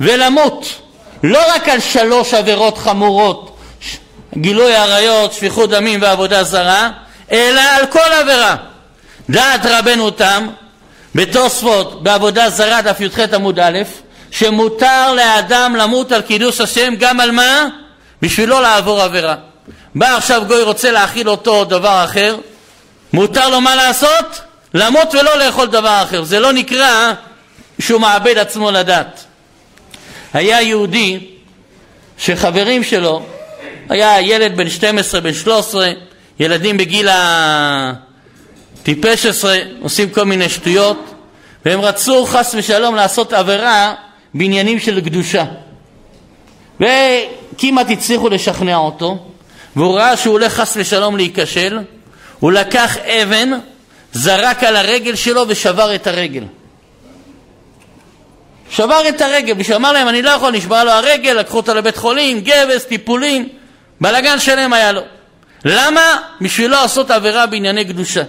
ולמות. 0.00 0.66
לא 1.22 1.40
רק 1.54 1.68
על 1.68 1.80
שלוש 1.80 2.34
עבירות 2.34 2.78
חמורות, 2.78 3.58
גילוי 4.36 4.74
עריות, 4.74 5.32
שפיכות 5.32 5.70
דמים 5.70 6.02
ועבודה 6.02 6.44
זרה, 6.44 6.90
אלא 7.32 7.60
על 7.60 7.86
כל 7.86 8.12
עבירה. 8.20 8.56
דעת 9.30 9.60
רבנו 9.66 10.10
תם 10.10 10.48
בתוספות 11.14 12.02
בעבודה 12.02 12.50
זרה 12.50 12.82
דף 12.82 13.00
י"ח 13.00 13.18
עמוד 13.34 13.60
א' 13.60 13.78
שמותר 14.30 15.14
לאדם 15.14 15.76
למות 15.76 16.12
על 16.12 16.22
קידוש 16.22 16.60
השם 16.60 16.94
גם 16.98 17.20
על 17.20 17.30
מה? 17.30 17.66
בשביל 18.22 18.48
לא 18.48 18.62
לעבור 18.62 19.02
עבירה. 19.02 19.34
בא 19.94 20.16
עכשיו 20.16 20.42
גוי 20.46 20.62
רוצה 20.62 20.90
להאכיל 20.90 21.28
אותו 21.28 21.64
דבר 21.64 22.04
אחר, 22.04 22.36
מותר 23.12 23.48
לו 23.48 23.60
מה 23.60 23.76
לעשות? 23.76 24.40
למות 24.74 25.14
ולא 25.14 25.38
לאכול 25.38 25.66
דבר 25.66 26.02
אחר. 26.02 26.24
זה 26.24 26.40
לא 26.40 26.52
נקרא 26.52 27.12
שהוא 27.78 28.00
מאבד 28.00 28.38
עצמו 28.38 28.70
לדעת. 28.70 29.24
היה 30.32 30.62
יהודי 30.62 31.20
שחברים 32.18 32.84
שלו, 32.84 33.22
היה 33.88 34.20
ילד 34.20 34.56
בן 34.56 34.70
12, 34.70 35.20
בן 35.20 35.34
13, 35.34 35.90
ילדים 36.40 36.76
בגיל 36.76 37.08
הטיפש 38.82 39.26
עשרה, 39.26 39.56
עושים 39.80 40.10
כל 40.10 40.24
מיני 40.24 40.48
שטויות, 40.48 41.14
והם 41.64 41.80
רצו 41.80 42.26
חס 42.26 42.54
ושלום 42.58 42.94
לעשות 42.94 43.32
עבירה 43.32 43.94
בעניינים 44.34 44.78
של 44.78 45.00
קדושה. 45.00 45.44
וכמעט 46.80 47.90
הצליחו 47.90 48.28
לשכנע 48.28 48.76
אותו, 48.76 49.26
והוא 49.76 49.94
ראה 49.94 50.16
שהוא 50.16 50.32
הולך 50.32 50.52
חס 50.54 50.76
ושלום 50.76 51.16
להיכשל, 51.16 51.78
הוא 52.40 52.52
לקח 52.52 52.96
אבן, 52.96 53.50
זרק 54.12 54.64
על 54.64 54.76
הרגל 54.76 55.14
שלו 55.14 55.44
ושבר 55.48 55.94
את 55.94 56.06
הרגל. 56.06 56.44
שבר 58.70 59.08
את 59.08 59.20
הרגל, 59.20 59.54
בשביל 59.54 59.76
אמר 59.76 59.92
להם 59.92 60.08
אני 60.08 60.22
לא 60.22 60.30
יכול, 60.30 60.52
נשבר 60.52 60.84
לו 60.84 60.90
הרגל, 60.90 61.32
לקחו 61.32 61.56
אותו 61.56 61.74
לבית 61.74 61.96
חולים, 61.96 62.40
גבס, 62.40 62.84
טיפולים, 62.84 63.48
בלאגן 64.00 64.38
שלם 64.38 64.72
היה 64.72 64.92
לו. 64.92 65.00
למה? 65.64 66.16
בשביל 66.40 66.70
לא 66.70 66.82
לעשות 66.82 67.10
עבירה 67.10 67.46
בענייני 67.46 67.84
קדושה. 67.84 68.22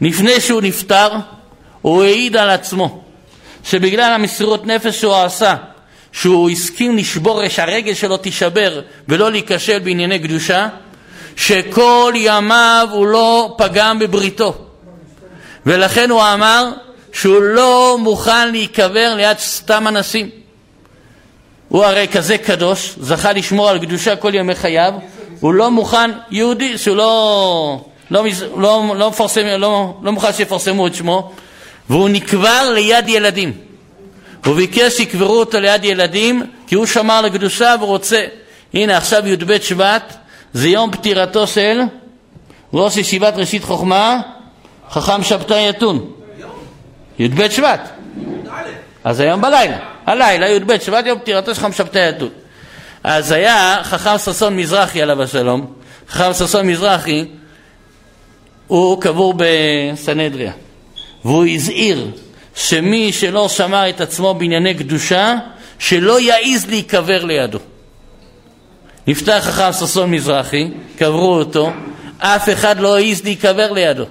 לפני 0.00 0.40
שהוא 0.40 0.62
נפטר, 0.62 1.08
הוא 1.82 2.02
העיד 2.02 2.36
על 2.36 2.50
עצמו 2.50 3.02
שבגלל 3.64 4.12
המסירות 4.12 4.66
נפש 4.66 5.00
שהוא 5.00 5.14
עשה, 5.14 5.54
שהוא 6.12 6.50
הסכים 6.50 6.96
לשבור, 6.96 7.48
שהרגל 7.48 7.94
שלו 7.94 8.16
תישבר 8.16 8.80
ולא 9.08 9.30
להיכשל 9.30 9.78
בענייני 9.78 10.18
קדושה, 10.18 10.68
שכל 11.36 12.12
ימיו 12.16 12.88
הוא 12.92 13.06
לא 13.06 13.54
פגם 13.58 13.98
בבריתו. 13.98 14.54
ולכן 15.66 16.10
הוא 16.10 16.22
אמר 16.22 16.70
שהוא 17.12 17.42
לא 17.42 17.96
מוכן 18.00 18.52
להיקבר 18.52 19.14
ליד 19.16 19.38
סתם 19.38 19.88
אנשים. 19.88 20.30
הוא 21.68 21.84
הרי 21.84 22.08
כזה 22.12 22.38
קדוש, 22.38 22.94
זכה 23.00 23.32
לשמור 23.32 23.68
על 23.68 23.78
קדושה 23.78 24.16
כל 24.16 24.34
ימי 24.34 24.54
חייו, 24.54 24.92
הוא 25.40 25.54
לא 25.54 25.70
מוכן, 25.70 26.10
יהודי 26.30 26.78
שהוא 26.78 26.96
לא, 26.96 27.84
לא, 28.10 28.24
לא, 28.56 28.94
לא, 28.96 29.10
מפרסם, 29.10 29.46
לא, 29.46 29.94
לא 30.02 30.12
מוכן 30.12 30.32
שיפרסמו 30.32 30.86
את 30.86 30.94
שמו, 30.94 31.32
והוא 31.90 32.08
נקבר 32.08 32.70
ליד 32.74 33.08
ילדים. 33.08 33.52
הוא 34.44 34.54
ביקש 34.54 34.92
שיקברו 34.92 35.38
אותו 35.40 35.60
ליד 35.60 35.84
ילדים, 35.84 36.42
כי 36.66 36.74
הוא 36.74 36.86
שמר 36.86 37.14
על 37.14 37.24
הקדושה 37.24 37.74
ורוצה. 37.80 38.24
הנה 38.74 38.96
עכשיו 38.96 39.28
י"ב 39.28 39.58
שבט, 39.60 40.16
זה 40.52 40.68
יום 40.68 40.90
פטירתו 40.90 41.46
של 41.46 41.80
ראש 42.72 42.96
ישיבת 42.96 43.34
ראשית 43.36 43.64
חוכמה, 43.64 44.20
חכם 44.90 45.22
שבתאי 45.22 45.68
יתון. 45.68 46.10
י"ב 47.18 47.50
שבט. 47.50 47.88
אז 49.04 49.20
היום 49.20 49.40
בלילה, 49.40 49.78
הלילה 50.06 50.48
י"ב 50.48 50.78
שבט 50.78 51.06
יום 51.06 51.18
פטירתו 51.18 51.54
של 51.54 51.60
חכם 51.60 51.72
שבתאי 51.72 52.08
יתון. 52.08 52.28
אז 53.04 53.32
היה 53.32 53.76
חכם 53.82 54.18
ששון 54.18 54.56
מזרחי 54.56 55.02
עליו 55.02 55.22
השלום, 55.22 55.66
חכם 56.08 56.32
ששון 56.32 56.66
מזרחי 56.66 57.24
הוא 58.70 59.00
קבור 59.00 59.34
בסנהדריה 59.36 60.52
והוא 61.24 61.46
הזהיר 61.46 62.10
שמי 62.54 63.12
שלא 63.12 63.48
שמר 63.48 63.88
את 63.88 64.00
עצמו 64.00 64.34
בענייני 64.34 64.74
קדושה 64.74 65.34
שלא 65.78 66.20
יעז 66.20 66.66
להיקבר 66.66 67.24
לידו. 67.24 67.58
נפטר 69.06 69.40
חכם 69.40 69.72
ששון 69.72 70.10
מזרחי, 70.10 70.68
קברו 70.98 71.34
אותו, 71.34 71.70
אף 72.18 72.48
אחד 72.48 72.80
לא 72.80 72.98
העז 72.98 73.24
להיקבר 73.24 73.72
לידו. 73.72 74.04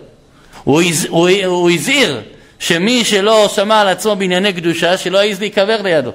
הוא, 0.64 0.82
הז, 0.82 1.08
הוא, 1.10 1.30
הוא 1.46 1.72
הזהיר 1.72 2.22
שמי 2.60 3.06
שלא 3.06 3.50
שמע 3.56 3.82
על 3.82 3.88
עצמו 3.88 4.16
בענייני 4.16 4.54
קדושה, 4.54 4.98
שלא 4.98 5.18
יעז 5.18 5.40
להיקבר 5.40 5.82
לידו. 5.82 6.12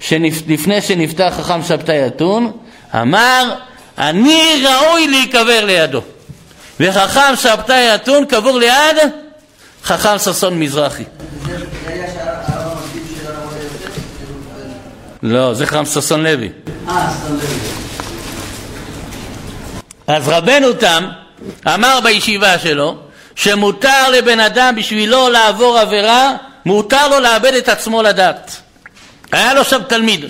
שלפני 0.00 0.80
שנפטר 0.80 1.30
חכם 1.30 1.62
שבתאי 1.62 2.06
אתון, 2.06 2.52
אמר, 2.94 3.54
אני 3.98 4.64
ראוי 4.64 5.08
להיקבר 5.08 5.64
לידו. 5.64 6.00
וחכם 6.80 7.36
שבתאי 7.36 7.94
אתון 7.94 8.24
קבור 8.26 8.58
ליד 8.58 8.96
חכם 9.84 10.18
ששון 10.18 10.58
מזרחי. 10.58 11.04
לא, 15.22 15.54
זה 15.54 15.66
חכם 15.66 15.84
ששון 15.84 16.22
לוי. 16.22 16.48
אז 20.06 20.28
רבנו 20.28 20.72
תם 20.72 21.08
אמר 21.74 21.98
בישיבה 22.04 22.58
שלו 22.58 22.96
שמותר 23.34 24.10
לבן 24.10 24.40
אדם 24.40 24.74
בשבילו 24.76 25.28
לעבור 25.28 25.78
עבירה, 25.78 26.32
מותר 26.66 27.08
לו 27.08 27.20
לאבד 27.20 27.54
את 27.54 27.68
עצמו 27.68 28.02
לדעת. 28.02 28.56
היה 29.32 29.54
לו 29.54 29.64
שם 29.64 29.82
תלמיד. 29.86 30.24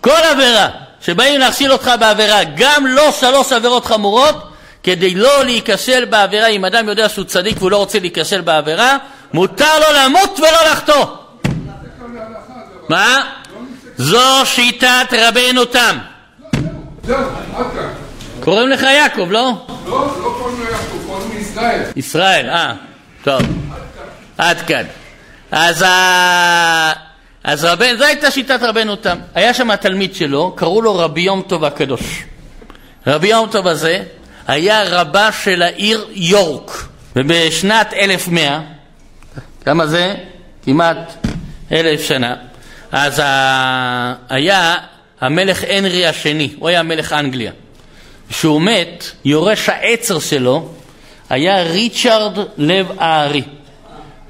כל 0.00 0.22
עבירה 0.30 0.68
שבאים 1.00 1.40
להכשיל 1.40 1.72
אותך 1.72 1.90
בעבירה, 2.00 2.40
גם 2.56 2.86
לא 2.86 3.12
שלוש 3.12 3.52
עבירות 3.52 3.84
חמורות, 3.84 4.48
כדי 4.86 5.14
לא 5.14 5.44
להיכשל 5.44 6.04
בעבירה, 6.04 6.46
אם 6.46 6.64
אדם 6.64 6.88
יודע 6.88 7.08
שהוא 7.08 7.24
צדיק 7.24 7.56
והוא 7.58 7.70
לא 7.70 7.76
רוצה 7.76 7.98
להיכשל 7.98 8.40
בעבירה, 8.40 8.96
מותר 9.32 9.78
לו 9.78 9.86
למות 9.98 10.38
ולא 10.38 10.70
לחטוא. 10.72 11.04
מה? 12.88 13.30
זו 13.96 14.40
שיטת 14.44 15.06
רבנו 15.12 15.64
תם. 15.64 15.98
קוראים 18.40 18.68
לך 18.68 18.82
יעקב, 18.82 19.30
לא? 19.30 19.52
לא, 19.86 20.06
לא 20.22 20.34
קוראים 20.38 20.60
לו 20.60 20.64
יעקב, 20.64 21.06
קוראים 21.06 21.30
לי 21.34 21.40
ישראל. 21.40 21.82
ישראל, 21.96 22.50
אה, 22.50 22.74
טוב. 23.24 23.42
עד 24.38 24.60
כאן. 24.60 24.84
אז, 25.52 25.84
אז 27.44 27.64
רבן, 27.64 27.96
זו 27.96 28.04
הייתה 28.04 28.30
שיטת 28.30 28.62
רבנו 28.62 28.96
תם. 28.96 29.18
היה 29.34 29.54
שם 29.54 29.76
תלמיד 29.76 30.14
שלו, 30.14 30.52
קראו 30.56 30.82
לו 30.82 30.96
רבי 30.98 31.20
יום 31.20 31.42
טוב 31.42 31.64
הקדוש. 31.64 32.24
רבי 33.06 33.28
יום 33.28 33.48
טוב 33.50 33.66
הזה 33.66 34.02
היה 34.46 34.82
רבה 35.00 35.32
של 35.44 35.62
העיר 35.62 36.06
יורק, 36.12 36.88
ובשנת 37.16 37.92
1100, 37.92 38.60
כמה 39.64 39.86
זה? 39.86 40.14
כמעט 40.64 41.26
אלף 41.72 42.02
שנה, 42.02 42.34
אז 42.92 43.22
היה 44.28 44.74
המלך 45.20 45.64
הנרי 45.68 46.06
השני, 46.06 46.54
הוא 46.58 46.68
היה 46.68 46.82
מלך 46.82 47.12
אנגליה. 47.12 47.52
כשהוא 48.28 48.62
מת, 48.62 49.04
יורש 49.24 49.68
העצר 49.68 50.18
שלו 50.18 50.68
היה 51.30 51.62
ריצ'רד 51.62 52.38
לב 52.56 52.86
הארי. 52.98 53.42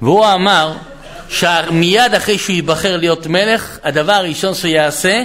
והוא 0.02 0.26
אמר 0.26 0.72
שמיד 1.28 2.14
אחרי 2.16 2.38
שהוא 2.38 2.54
ייבחר 2.54 2.96
להיות 2.96 3.26
מלך, 3.26 3.78
הדבר 3.84 4.12
הראשון 4.12 4.54
שהוא 4.54 4.70
יעשה, 4.70 5.22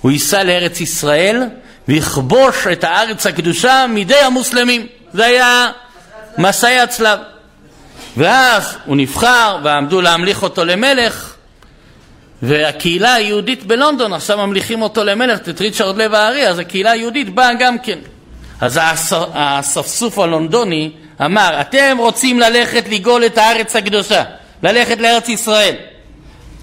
הוא 0.00 0.10
ייסע 0.10 0.44
לארץ 0.44 0.80
ישראל 0.80 1.42
ויכבוש 1.88 2.66
את 2.72 2.84
הארץ 2.84 3.26
הקדושה 3.26 3.86
מידי 3.88 4.16
המוסלמים. 4.16 4.86
זה 5.12 5.26
היה 5.26 5.70
מסעי 6.38 6.80
הצלב. 6.80 7.18
ואז 8.16 8.76
הוא 8.84 8.96
נבחר 8.96 9.58
ועמדו 9.64 10.00
להמליך 10.00 10.42
אותו 10.42 10.64
למלך 10.64 11.34
והקהילה 12.42 13.14
היהודית 13.14 13.66
בלונדון 13.66 14.12
עכשיו 14.12 14.38
ממליכים 14.38 14.82
אותו 14.82 15.04
למלך, 15.04 15.38
את 15.48 15.60
ריצ'רד 15.60 15.96
לב 15.96 16.14
הארי, 16.14 16.48
אז 16.48 16.58
הקהילה 16.58 16.90
היהודית 16.90 17.34
באה 17.34 17.54
גם 17.54 17.78
כן. 17.78 17.98
אז 18.60 18.80
האספסוף 19.34 20.18
הלונדוני 20.18 20.90
אמר, 21.24 21.60
אתם 21.60 21.96
רוצים 21.98 22.40
ללכת 22.40 22.84
לגאול 22.88 23.26
את 23.26 23.38
הארץ 23.38 23.76
הקדושה, 23.76 24.24
ללכת 24.62 25.00
לארץ 25.00 25.28
ישראל. 25.28 25.74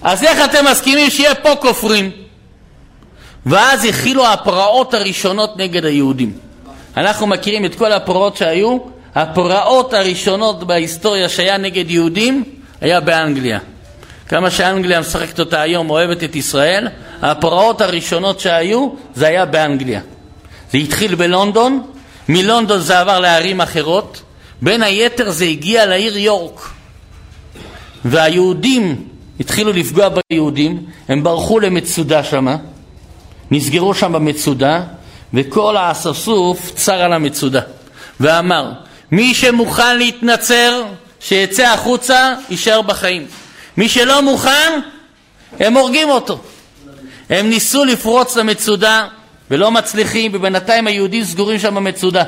אז 0.02 0.24
איך 0.24 0.44
אתם 0.44 0.64
מסכימים 0.70 1.10
שיהיה 1.10 1.34
פה 1.34 1.56
כופרים? 1.60 2.10
ואז 3.46 3.84
החילו 3.84 4.26
הפרעות 4.26 4.94
הראשונות 4.94 5.56
נגד 5.56 5.84
היהודים. 5.84 6.32
אנחנו 6.96 7.26
מכירים 7.26 7.64
את 7.64 7.74
כל 7.74 7.92
הפרעות 7.92 8.36
שהיו, 8.36 8.78
הפרעות 9.14 9.94
הראשונות 9.94 10.64
בהיסטוריה 10.64 11.28
שהיה 11.28 11.58
נגד 11.58 11.90
יהודים 11.90 12.44
היה 12.80 13.00
באנגליה. 13.00 13.58
כמה 14.28 14.50
שאנגליה 14.50 15.00
משחקת 15.00 15.40
אותה 15.40 15.60
היום, 15.60 15.90
אוהבת 15.90 16.24
את 16.24 16.36
ישראל, 16.36 16.88
הפרעות 17.22 17.80
הראשונות 17.80 18.40
שהיו 18.40 18.88
זה 19.14 19.26
היה 19.26 19.44
באנגליה. 19.44 20.00
זה 20.72 20.78
התחיל 20.78 21.14
בלונדון, 21.14 21.82
מלונדון 22.28 22.80
זה 22.80 22.98
עבר 23.00 23.20
לערים 23.20 23.60
אחרות, 23.60 24.22
בין 24.62 24.82
היתר 24.82 25.30
זה 25.30 25.44
הגיע 25.44 25.86
לעיר 25.86 26.18
יורק. 26.18 26.68
והיהודים 28.04 29.04
התחילו 29.40 29.72
לפגוע 29.72 30.08
ביהודים, 30.08 30.84
הם 31.08 31.22
ברחו 31.22 31.60
למצודה 31.60 32.24
שמה, 32.24 32.56
נסגרו 33.52 33.94
שם 33.94 34.12
במצודה, 34.12 34.80
וכל 35.34 35.76
האספסוף 35.76 36.70
צר 36.74 37.02
על 37.02 37.12
המצודה, 37.12 37.60
ואמר, 38.20 38.72
מי 39.10 39.34
שמוכן 39.34 39.98
להתנצר, 39.98 40.84
שיצא 41.20 41.62
החוצה, 41.62 42.34
יישאר 42.50 42.82
בחיים. 42.82 43.26
מי 43.76 43.88
שלא 43.88 44.22
מוכן, 44.22 44.80
הם 45.60 45.74
הורגים 45.74 46.10
אותו. 46.10 46.40
הם 47.30 47.48
ניסו 47.50 47.84
לפרוץ 47.84 48.36
למצודה 48.36 49.06
ולא 49.50 49.70
מצליחים, 49.70 50.30
ובינתיים 50.34 50.86
היהודים 50.86 51.24
סגורים 51.24 51.58
שם 51.58 51.74
במצודה. 51.74 52.24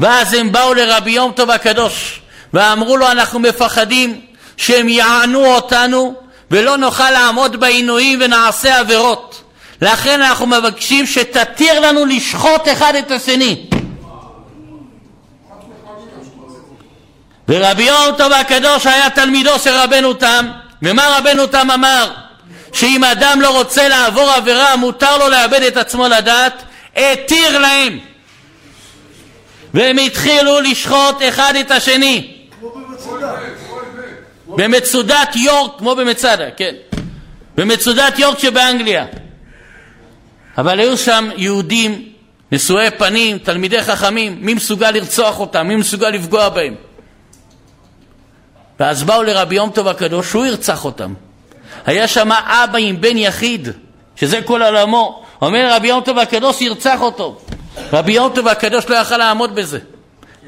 ואז 0.00 0.34
הם 0.34 0.52
באו 0.52 0.74
לרבי 0.74 1.10
יום 1.10 1.32
טוב 1.32 1.50
הקדוש 1.50 2.20
ואמרו 2.54 2.96
לו 2.96 3.10
אנחנו 3.10 3.38
מפחדים 3.38 4.20
שהם 4.56 4.88
יענו 4.88 5.46
אותנו 5.46 6.14
ולא 6.50 6.76
נוכל 6.76 7.10
לעמוד 7.10 7.60
בעינויים 7.60 8.18
ונעשה 8.22 8.78
עבירות 8.78 9.42
לכן 9.80 10.22
אנחנו 10.22 10.46
מבקשים 10.46 11.06
שתתיר 11.06 11.80
לנו 11.80 12.06
לשחוט 12.06 12.68
אחד 12.72 12.94
את 12.94 13.10
השני. 13.10 13.66
ורבי 17.48 17.82
יום 17.82 18.16
טוב 18.18 18.32
הקדוש 18.32 18.86
היה 18.86 19.10
תלמידו 19.10 19.58
של 19.58 19.70
רבנו 19.70 20.14
תם 20.14 20.50
ומה 20.82 21.16
רבנו 21.18 21.46
תם 21.46 21.70
אמר? 21.70 22.12
שאם 22.72 23.04
אדם 23.04 23.40
לא 23.40 23.56
רוצה 23.58 23.88
לעבור 23.88 24.30
עבירה 24.30 24.76
מותר 24.76 25.18
לו 25.18 25.28
לאבד 25.28 25.62
את 25.62 25.76
עצמו 25.76 26.08
לדעת 26.08 26.62
התיר 26.96 27.58
להם. 27.58 27.98
והם 29.74 29.98
התחילו 29.98 30.60
לשחוט 30.60 31.16
אחד 31.28 31.54
את 31.60 31.70
השני. 31.70 32.36
במצודת 34.46 35.36
יורק, 35.36 35.78
כמו 35.78 35.94
במצדה, 35.96 36.50
כן. 36.56 36.74
במצודת 37.56 38.18
יורק 38.18 38.38
שבאנגליה 38.38 39.06
אבל 40.60 40.80
היו 40.80 40.98
שם 40.98 41.28
יהודים 41.36 42.08
נשואי 42.52 42.90
פנים, 42.90 43.38
תלמידי 43.38 43.82
חכמים, 43.82 44.38
מי 44.40 44.54
מסוגל 44.54 44.90
לרצוח 44.90 45.40
אותם, 45.40 45.68
מי 45.68 45.76
מסוגל 45.76 46.08
לפגוע 46.08 46.48
בהם 46.48 46.74
ואז 48.80 49.02
באו 49.02 49.22
לרבי 49.22 49.54
יום 49.54 49.70
טוב 49.70 49.88
הקדוש, 49.88 50.30
שהוא 50.30 50.46
ירצח 50.46 50.84
אותם. 50.84 51.14
היה 51.86 52.08
שם 52.08 52.32
אבא 52.32 52.78
עם 52.78 53.00
בן 53.00 53.16
יחיד, 53.16 53.68
שזה 54.16 54.42
כל 54.42 54.62
עולמו. 54.62 55.24
אומר 55.42 55.72
רבי 55.72 55.88
יום 55.88 56.00
טוב 56.00 56.18
הקדוש 56.18 56.60
ירצח 56.60 57.00
אותו. 57.00 57.40
רבי 57.92 58.12
יום 58.12 58.32
טוב 58.34 58.48
הקדוש 58.48 58.88
לא 58.88 58.96
יכל 58.96 59.16
לעמוד 59.16 59.54
בזה. 59.54 59.78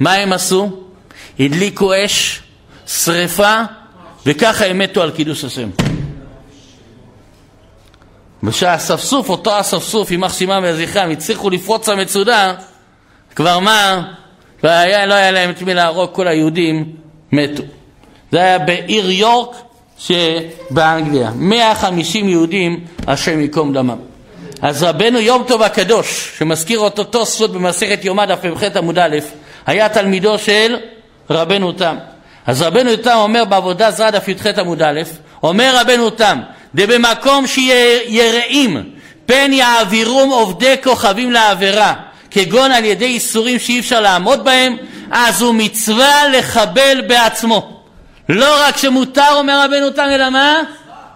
מה 0.00 0.12
הם 0.12 0.32
עשו? 0.32 0.70
הדליקו 1.40 1.92
אש, 2.04 2.40
שרפה, 2.86 3.60
וככה 4.26 4.66
הם 4.66 4.78
מתו 4.78 5.02
על 5.02 5.10
קידוש 5.10 5.44
השם. 5.44 5.68
ושהאספסוף, 8.42 9.28
אותו 9.28 9.60
אספסוף, 9.60 10.10
יימח 10.10 10.38
שמם 10.38 10.64
וזכרם, 10.66 11.10
הצליחו 11.10 11.50
לפרוץ 11.50 11.88
למצודה, 11.88 12.54
כבר 13.36 13.58
מה? 13.58 14.02
והיה, 14.62 15.06
לא 15.06 15.14
היה 15.14 15.30
להם 15.30 15.50
את 15.50 15.62
מי 15.62 15.74
להרוג, 15.74 16.10
כל 16.12 16.28
היהודים 16.28 16.92
מתו. 17.32 17.62
זה 18.32 18.38
היה 18.38 18.58
בעיר 18.58 19.10
יורק 19.10 19.56
שבאנגליה. 19.98 21.30
150 21.34 22.28
יהודים, 22.28 22.84
השם 23.06 23.40
ייקום 23.40 23.72
דמם. 23.72 23.96
אז 24.62 24.82
רבנו 24.82 25.18
יום 25.18 25.44
טוב 25.46 25.62
הקדוש, 25.62 26.32
שמזכיר 26.38 26.78
אותו 26.78 27.04
תוספות 27.04 27.52
במסכת 27.52 28.04
יומא 28.04 28.24
דף 28.26 28.38
פ"ח 28.40 28.76
עמוד 28.76 28.98
א', 28.98 29.16
היה 29.66 29.88
תלמידו 29.88 30.38
של 30.38 30.76
רבנו 31.30 31.72
תם. 31.72 31.96
אז 32.46 32.62
רבנו 32.62 32.96
תם 32.96 33.16
אומר 33.16 33.44
בעבודה 33.44 33.90
זרה 33.90 34.10
דף 34.10 34.28
י"ח 34.28 34.46
עמוד 34.46 34.82
א', 34.82 35.00
אומר 35.42 35.74
רבנו 35.80 36.10
תם, 36.10 36.40
דבמקום 36.74 37.46
שיראים 37.46 38.92
פן 39.26 39.52
יעבירום 39.52 40.30
עובדי 40.30 40.74
כוכבים 40.82 41.32
לעבירה, 41.32 41.94
כגון 42.30 42.72
על 42.72 42.84
ידי 42.84 43.04
איסורים 43.04 43.58
שאי 43.58 43.80
אפשר 43.80 44.00
לעמוד 44.00 44.44
בהם, 44.44 44.76
אז 45.10 45.42
הוא 45.42 45.54
מצווה 45.54 46.28
לחבל 46.28 47.02
בעצמו. 47.08 47.82
לא 48.28 48.66
רק 48.66 48.76
שמותר, 48.76 49.34
אומר 49.38 49.64
רבנו 49.64 49.90
תם, 49.90 50.06
אלא 50.12 50.30
מה? 50.30 50.60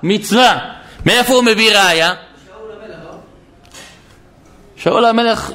מצווה. 0.03 0.59
מאיפה 1.07 1.35
הוא 1.35 1.45
מביא 1.45 1.79
ראיה? 1.79 2.15
שאול 4.77 5.05
המלך 5.05 5.53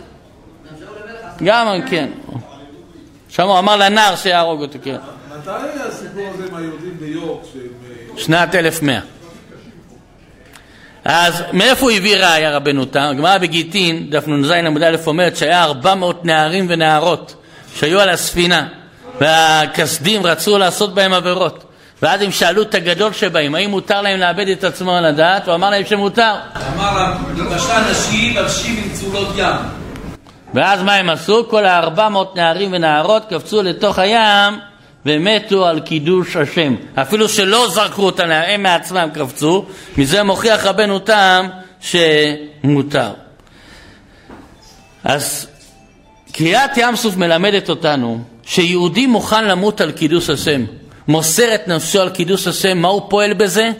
גם 1.43 1.81
כן. 1.89 2.09
שם 3.29 3.47
הוא 3.47 3.59
אמר 3.59 3.75
לנער 3.75 4.15
שיהרוג 4.15 4.61
אותו, 4.61 4.79
כן. 4.83 4.95
מתי 5.29 5.49
הסיפור 5.87 6.29
הזה 6.33 6.45
עם 6.49 6.55
היהודים 6.55 6.97
ביורק? 6.99 7.41
שנת 8.17 8.55
1100. 8.55 8.99
אז 11.05 11.43
מאיפה 11.53 11.81
הוא 11.85 11.91
הביא 11.91 12.17
ראיה 12.17 12.55
רבנו 12.55 12.85
תם? 12.85 12.99
הגמרא 12.99 13.37
בגיטין, 13.37 14.09
דף 14.09 14.27
נ"ז 14.27 14.51
עמוד 14.51 14.83
א' 14.83 14.95
אומרת 15.07 15.37
שהיה 15.37 15.63
400 15.63 16.25
נערים 16.25 16.65
ונערות 16.69 17.35
שהיו 17.75 17.99
על 17.99 18.09
הספינה 18.09 18.67
והכסדים 19.21 20.25
רצו 20.25 20.57
לעשות 20.57 20.93
בהם 20.93 21.13
עבירות 21.13 21.63
ואז 22.01 22.21
הם 22.21 22.31
שאלו 22.31 22.61
את 22.61 22.75
הגדול 22.75 23.13
שבהם, 23.13 23.55
האם 23.55 23.69
מותר 23.69 24.01
להם 24.01 24.19
לאבד 24.19 24.47
את 24.47 24.63
עצמו 24.63 24.95
על 24.95 25.05
הדעת? 25.05 25.47
הוא 25.47 25.55
אמר 25.55 25.69
להם 25.69 25.85
שמותר. 25.85 26.33
אמר 26.75 26.97
להם, 26.97 27.37
למשל 27.37 27.91
נשים, 27.91 28.37
אנשים 28.37 28.83
עם 28.83 28.93
צולות 28.93 29.27
ים. 29.37 29.55
ואז 30.53 30.83
מה 30.83 30.93
הם 30.95 31.09
עשו? 31.09 31.47
כל 31.49 31.65
הארבע 31.65 32.09
מאות 32.09 32.35
נערים 32.35 32.69
ונערות 32.73 33.23
קפצו 33.29 33.63
לתוך 33.63 33.99
הים 33.99 34.59
ומתו 35.05 35.67
על 35.67 35.79
קידוש 35.79 36.35
השם. 36.35 36.75
אפילו 36.95 37.29
שלא 37.29 37.67
זרקו 37.69 38.01
אותם, 38.01 38.29
הם 38.31 38.63
מעצמם 38.63 39.09
קפצו, 39.13 39.65
מזה 39.97 40.23
מוכיח 40.23 40.65
רבנו 40.65 40.99
תם 40.99 41.47
שמותר. 41.81 43.11
אז 45.03 45.47
קריאת 46.31 46.77
ים 46.77 46.95
סוף 46.95 47.17
מלמדת 47.17 47.69
אותנו 47.69 48.23
שיהודי 48.45 49.07
מוכן 49.07 49.45
למות 49.45 49.81
על 49.81 49.91
קידוש 49.91 50.29
השם. 50.29 50.65
מוסר 51.07 51.55
את 51.55 51.67
נפשו 51.67 52.01
על 52.01 52.09
קידוש 52.09 52.47
השם, 52.47 52.77
מה 52.77 52.87
הוא 52.87 53.01
פועל 53.09 53.33
בזה? 53.33 53.71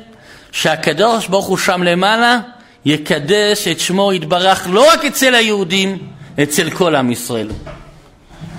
שהקדוש 0.52 1.28
ברוך 1.28 1.46
הוא 1.46 1.58
שם 1.58 1.84
למעלה 1.84 2.40
יקדש 2.86 3.68
את 3.68 3.80
שמו 3.80 4.14
יתברך 4.14 4.68
לא 4.70 4.94
רק 4.94 5.06
אצל 5.06 5.36
היהודים, 5.36 5.98
אצל 6.44 6.70
כל 6.70 6.96
עם 6.96 7.12
ישראל. 7.12 7.50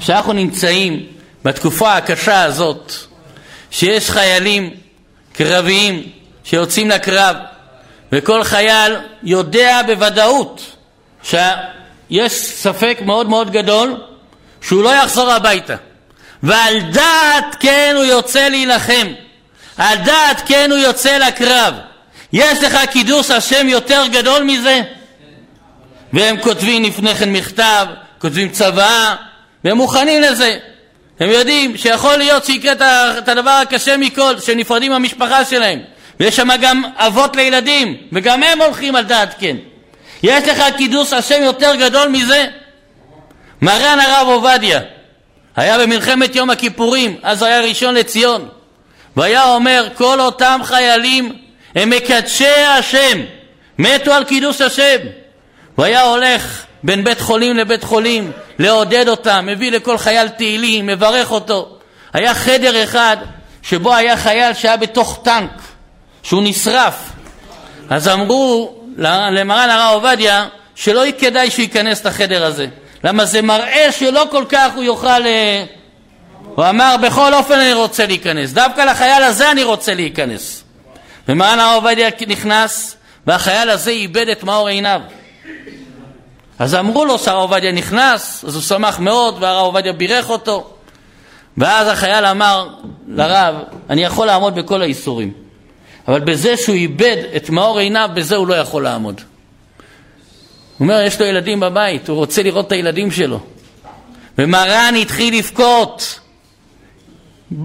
כשאנחנו 0.00 0.32
נמצאים 0.32 1.06
בתקופה 1.44 1.96
הקשה 1.96 2.42
הזאת, 2.42 2.92
שיש 3.70 4.10
חיילים 4.10 4.70
קרביים 5.32 6.02
שיוצאים 6.44 6.90
לקרב, 6.90 7.36
וכל 8.12 8.44
חייל 8.44 8.96
יודע 9.22 9.80
בוודאות 9.86 10.76
שיש 11.22 12.32
ספק 12.32 12.98
מאוד 13.04 13.28
מאוד 13.28 13.50
גדול 13.50 13.96
שהוא 14.60 14.82
לא 14.82 14.94
יחזור 14.94 15.30
הביתה. 15.30 15.76
ועל 16.42 16.80
דעת 16.80 17.56
כן 17.60 17.92
הוא 17.96 18.04
יוצא 18.04 18.48
להילחם, 18.48 19.06
על 19.76 19.98
דעת 19.98 20.42
כן 20.46 20.70
הוא 20.70 20.78
יוצא 20.78 21.18
לקרב. 21.18 21.74
יש 22.32 22.62
לך 22.62 22.76
קידוש 22.90 23.30
השם 23.30 23.68
יותר 23.68 24.04
גדול 24.12 24.42
מזה? 24.42 24.82
והם 26.12 26.40
כותבים 26.40 26.82
לפני 26.82 27.14
כן 27.14 27.32
מכתב, 27.32 27.86
כותבים 28.18 28.48
צבא, 28.48 29.14
והם 29.64 29.76
מוכנים 29.76 30.22
לזה. 30.22 30.58
הם 31.22 31.30
יודעים 31.30 31.76
שיכול 31.76 32.16
להיות 32.16 32.44
שיקרה 32.44 32.72
את 33.18 33.28
הדבר 33.28 33.50
הקשה 33.50 33.96
מכל, 33.96 34.38
שהם 34.40 34.58
נפרדים 34.58 34.92
מהמשפחה 34.92 35.44
שלהם. 35.44 35.78
ויש 36.20 36.36
שם 36.36 36.48
גם 36.60 36.82
אבות 36.96 37.36
לילדים, 37.36 37.96
וגם 38.12 38.42
הם 38.42 38.62
הולכים 38.62 38.96
על 38.96 39.04
דעת 39.04 39.34
כן. 39.38 39.56
יש 40.22 40.48
לך 40.48 40.62
קידוש 40.76 41.12
השם 41.12 41.42
יותר 41.42 41.74
גדול 41.74 42.08
מזה? 42.08 42.46
מרן 43.62 43.98
הרב 44.00 44.28
עובדיה 44.28 44.80
היה 45.56 45.78
במלחמת 45.78 46.36
יום 46.36 46.50
הכיפורים, 46.50 47.16
אז 47.22 47.42
היה 47.42 47.60
ראשון 47.60 47.94
לציון, 47.94 48.48
והיה 49.16 49.44
אומר 49.44 49.88
כל 49.94 50.20
אותם 50.20 50.60
חיילים 50.64 51.32
הם 51.74 51.90
מקדשי 51.90 52.48
השם, 52.78 53.18
מתו 53.78 54.12
על 54.12 54.24
קידוש 54.24 54.60
השם. 54.60 54.98
והיה 55.78 56.02
הולך 56.02 56.64
בין 56.82 57.04
בית 57.04 57.20
חולים 57.20 57.56
לבית 57.56 57.84
חולים, 57.84 58.32
לעודד 58.58 59.08
אותם, 59.08 59.46
מביא 59.46 59.72
לכל 59.72 59.98
חייל 59.98 60.28
תהילים, 60.28 60.86
מברך 60.86 61.30
אותו. 61.30 61.78
היה 62.12 62.34
חדר 62.34 62.84
אחד 62.84 63.16
שבו 63.62 63.94
היה 63.94 64.16
חייל 64.16 64.54
שהיה 64.54 64.76
בתוך 64.76 65.20
טנק, 65.22 65.50
שהוא 66.22 66.42
נשרף. 66.44 66.94
אז 67.90 68.08
אמרו 68.08 68.74
למרן 68.96 69.70
הרב 69.70 69.94
עובדיה 69.94 70.48
שלא 70.74 71.04
כדאי 71.18 71.50
שהוא 71.50 71.62
ייכנס 71.62 72.04
לחדר 72.04 72.44
הזה. 72.44 72.66
למה 73.04 73.24
זה 73.24 73.42
מראה 73.42 73.92
שלא 73.92 74.26
כל 74.30 74.44
כך 74.48 74.72
הוא 74.74 74.84
יוכל... 74.84 75.26
אה, 75.26 75.64
הוא 76.54 76.68
אמר, 76.68 76.96
בכל 77.02 77.34
אופן 77.34 77.54
אני 77.54 77.72
רוצה 77.72 78.06
להיכנס. 78.06 78.50
דווקא 78.52 78.80
לחייל 78.80 79.22
הזה 79.22 79.50
אני 79.50 79.62
רוצה 79.62 79.94
להיכנס. 79.94 80.64
ומרן 81.28 81.58
הרב 81.58 81.84
עובדיה 81.84 82.08
נכנס, 82.28 82.96
והחייל 83.26 83.70
הזה 83.70 83.90
איבד 83.90 84.28
את 84.28 84.44
מאור 84.44 84.68
עיניו. 84.68 85.00
אז 86.62 86.74
אמרו 86.74 87.04
לו 87.04 87.18
שהרב 87.18 87.40
עובדיה 87.40 87.72
נכנס, 87.72 88.44
אז 88.44 88.54
הוא 88.54 88.62
שמח 88.62 88.98
מאוד, 88.98 89.36
והרב 89.40 89.66
עובדיה 89.66 89.92
בירך 89.92 90.30
אותו. 90.30 90.70
ואז 91.56 91.88
החייל 91.88 92.24
אמר 92.24 92.68
לרב, 93.08 93.54
אני 93.90 94.04
יכול 94.04 94.26
לעמוד 94.26 94.54
בכל 94.54 94.82
האיסורים, 94.82 95.32
אבל 96.08 96.20
בזה 96.20 96.56
שהוא 96.56 96.74
איבד 96.74 97.16
את 97.36 97.50
מאור 97.50 97.78
עיניו, 97.78 98.10
בזה 98.14 98.36
הוא 98.36 98.46
לא 98.46 98.54
יכול 98.54 98.82
לעמוד. 98.82 99.20
הוא 99.20 99.24
אומר, 100.80 101.00
יש 101.00 101.20
לו 101.20 101.26
ילדים 101.26 101.60
בבית, 101.60 102.08
הוא 102.08 102.16
רוצה 102.16 102.42
לראות 102.42 102.66
את 102.66 102.72
הילדים 102.72 103.10
שלו. 103.10 103.40
ומרן 104.38 104.94
התחיל 105.00 105.38
לבכות. 105.38 106.20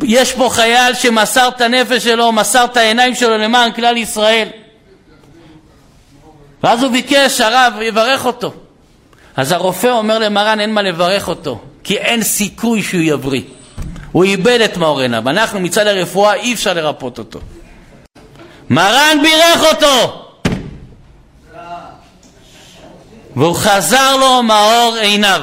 יש 0.04 0.34
פה 0.34 0.50
חייל 0.52 0.94
שמסר 0.94 1.48
את 1.48 1.62
הנפש 1.62 2.04
שלו, 2.04 2.32
מסר 2.32 2.66
את 2.66 2.78
העיניים 2.78 3.16
שלו 3.16 3.38
למען 3.38 3.72
כלל 3.72 3.98
ישראל. 3.98 4.48
ואז 6.64 6.84
הוא 6.84 6.92
ביקש 6.92 7.38
שהרב 7.38 7.74
יברך 7.82 8.26
אותו. 8.26 8.54
אז 9.38 9.52
הרופא 9.52 9.88
אומר 9.88 10.20
למרן 10.20 10.60
אין 10.60 10.74
מה 10.74 10.82
לברך 10.82 11.28
אותו, 11.28 11.62
כי 11.84 11.98
אין 11.98 12.24
סיכוי 12.24 12.84
שהוא 12.84 13.02
יבריא. 13.02 13.42
הוא 14.12 14.24
איבד 14.24 14.62
את 14.62 14.78
מאור 14.78 15.00
עיניו. 15.02 15.30
אנחנו 15.30 15.60
מצד 15.60 15.88
הרפואה 15.88 16.34
אי 16.34 16.54
אפשר 16.54 16.74
לרפות 16.74 17.18
אותו. 17.18 17.40
מרן 18.70 19.18
בירך 19.22 19.64
אותו! 19.74 20.24
והוא 23.36 23.56
חזר 23.56 24.18
לו 24.18 24.44
מאור 24.44 24.96
עיניו. 25.02 25.42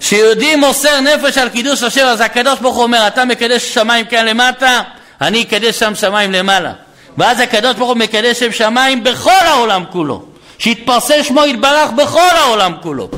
כשיהודי 0.00 0.56
מוסר 0.56 1.00
נפש 1.00 1.38
על 1.38 1.48
קידוש 1.48 1.82
השם, 1.82 2.06
אז 2.06 2.20
הקדוש 2.20 2.58
ברוך 2.58 2.76
הוא 2.76 2.82
אומר, 2.82 3.06
אתה 3.06 3.24
מקדש 3.24 3.74
שמיים 3.74 4.06
כאן 4.06 4.26
למטה, 4.26 4.80
אני 5.20 5.42
אקדש 5.42 5.78
שם 5.78 5.94
שמיים 5.94 6.32
למעלה. 6.32 6.72
ואז 7.18 7.40
הקדוש 7.40 7.74
ברוך 7.74 7.88
הוא 7.88 7.96
מקדש 7.96 8.40
שם 8.40 8.52
שמיים 8.52 9.04
בכל 9.04 9.30
העולם 9.30 9.84
כולו. 9.90 10.35
שיתפרסם 10.58 11.22
שמו 11.22 11.46
יתברך 11.46 11.90
בכל 11.96 12.36
העולם 12.36 12.72
כולו. 12.82 13.08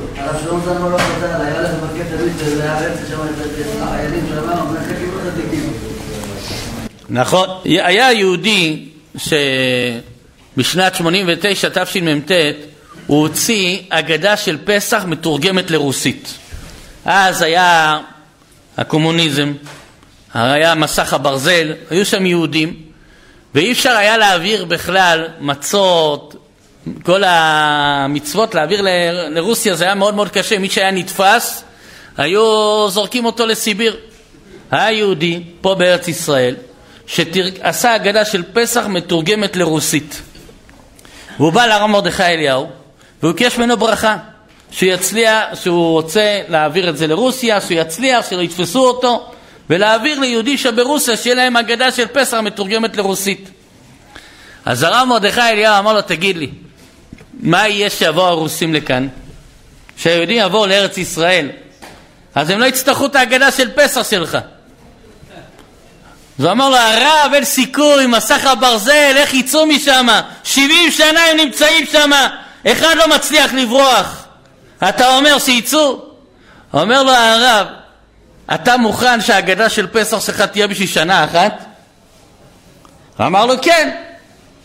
נכון, 7.09 7.49
היה 7.65 8.11
יהודי 8.11 8.85
שבשנת 9.17 10.95
89 10.95 11.69
תשמ"ט 11.69 12.31
הוא 13.07 13.21
הוציא 13.21 13.77
אגדה 13.89 14.37
של 14.37 14.57
פסח 14.65 15.03
מתורגמת 15.07 15.71
לרוסית. 15.71 16.33
אז 17.05 17.41
היה 17.41 17.99
הקומוניזם, 18.77 19.53
היה 20.33 20.75
מסך 20.75 21.13
הברזל, 21.13 21.73
היו 21.89 22.05
שם 22.05 22.25
יהודים 22.25 22.73
ואי 23.55 23.71
אפשר 23.71 23.89
היה 23.89 24.17
להעביר 24.17 24.65
בכלל 24.65 25.27
מצות, 25.39 26.48
כל 27.03 27.23
המצוות 27.25 28.55
להעביר 28.55 28.81
לרוסיה 29.29 29.75
זה 29.75 29.83
היה 29.83 29.95
מאוד 29.95 30.15
מאוד 30.15 30.29
קשה, 30.29 30.59
מי 30.59 30.69
שהיה 30.69 30.91
נתפס 30.91 31.63
היו 32.17 32.89
זורקים 32.89 33.25
אותו 33.25 33.45
לסיביר. 33.45 33.97
היה 34.71 34.91
יהודי 34.91 35.43
פה 35.61 35.75
בארץ 35.75 36.07
ישראל 36.07 36.55
שעשה 37.07 37.95
אגדה 37.95 38.25
של 38.25 38.43
פסח 38.53 38.85
מתורגמת 38.85 39.55
לרוסית. 39.55 40.21
והוא 41.37 41.53
בא 41.53 41.65
לרב 41.65 41.89
מרדכי 41.89 42.23
אליהו 42.23 42.69
והוא 43.21 43.33
ביקש 43.33 43.57
ממנו 43.57 43.77
ברכה 43.77 44.17
שהוא 44.71 44.89
יצליח, 44.89 45.43
שהוא 45.53 45.91
רוצה 45.91 46.41
להעביר 46.47 46.89
את 46.89 46.97
זה 46.97 47.07
לרוסיה, 47.07 47.61
שהוא 47.61 47.73
יצליח, 47.73 48.29
שלא 48.29 48.41
יתפסו 48.41 48.87
אותו 48.87 49.31
ולהעביר 49.69 50.19
ליהודי 50.19 50.57
שברוסיה 50.57 51.17
שיהיה 51.17 51.35
להם 51.35 51.57
אגדה 51.57 51.91
של 51.91 52.05
פסח 52.07 52.37
מתורגמת 52.37 52.97
לרוסית. 52.97 53.49
אז 54.65 54.83
הרב 54.83 55.07
מרדכי 55.07 55.41
אליהו 55.41 55.79
אמר 55.79 55.93
לו, 55.93 56.01
תגיד 56.01 56.37
לי, 56.37 56.49
מה 57.33 57.67
יהיה 57.67 57.89
שיבואו 57.89 58.27
הרוסים 58.27 58.73
לכאן? 58.73 59.07
שהיהודים 59.97 60.37
יבואו 60.45 60.67
לארץ 60.67 60.97
ישראל, 60.97 61.49
אז 62.35 62.49
הם 62.49 62.59
לא 62.59 62.65
יצטרכו 62.65 63.05
את 63.05 63.15
ההגדה 63.15 63.51
של 63.51 63.71
פסח 63.75 64.09
שלך. 64.09 64.37
אז 66.39 66.45
הוא 66.45 66.51
אמר 66.51 66.69
לו, 66.69 66.77
הרב, 66.77 67.31
אין 67.33 67.45
סיכוי, 67.45 68.07
מסך 68.07 68.45
הברזל, 68.45 69.13
איך 69.15 69.33
יצאו 69.33 69.65
משם? 69.65 70.07
70 70.43 70.91
שנה 70.91 71.19
הם 71.31 71.37
נמצאים 71.37 71.85
שם, 71.85 72.11
אחד 72.67 72.95
לא 72.95 73.07
מצליח 73.07 73.53
לברוח. 73.53 74.25
אתה 74.89 75.15
אומר 75.15 75.39
שיצאו? 75.39 76.01
אומר 76.73 77.03
לו 77.03 77.11
הרב, 77.11 77.67
אתה 78.53 78.77
מוכן 78.77 79.21
שההגדה 79.21 79.69
של 79.69 79.87
פסח 79.87 80.25
שלך 80.25 80.41
תהיה 80.41 80.67
בשביל 80.67 80.87
שנה 80.87 81.23
אחת? 81.25 81.65
אמר 83.21 83.45
לו, 83.45 83.53
כן. 83.61 83.89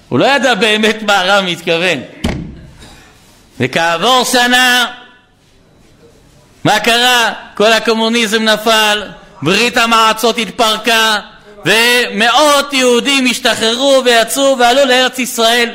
הוא 0.09 0.18
לא 0.18 0.27
ידע 0.27 0.55
באמת 0.55 1.03
מה 1.03 1.20
הרב 1.20 1.44
מתכוון. 1.44 1.98
וכעבור 3.61 4.25
שנה, 4.25 4.87
מה 6.64 6.81
קרה? 6.81 7.33
כל 7.55 7.73
הקומוניזם 7.73 8.43
נפל, 8.43 9.03
ברית 9.43 9.77
המעצות 9.77 10.38
התפרקה, 10.38 11.21
ומאות 11.64 12.73
יהודים 12.73 13.27
השתחררו 13.31 14.03
ויצאו 14.05 14.57
ועלו 14.59 14.85
לארץ 14.85 15.19
ישראל, 15.19 15.71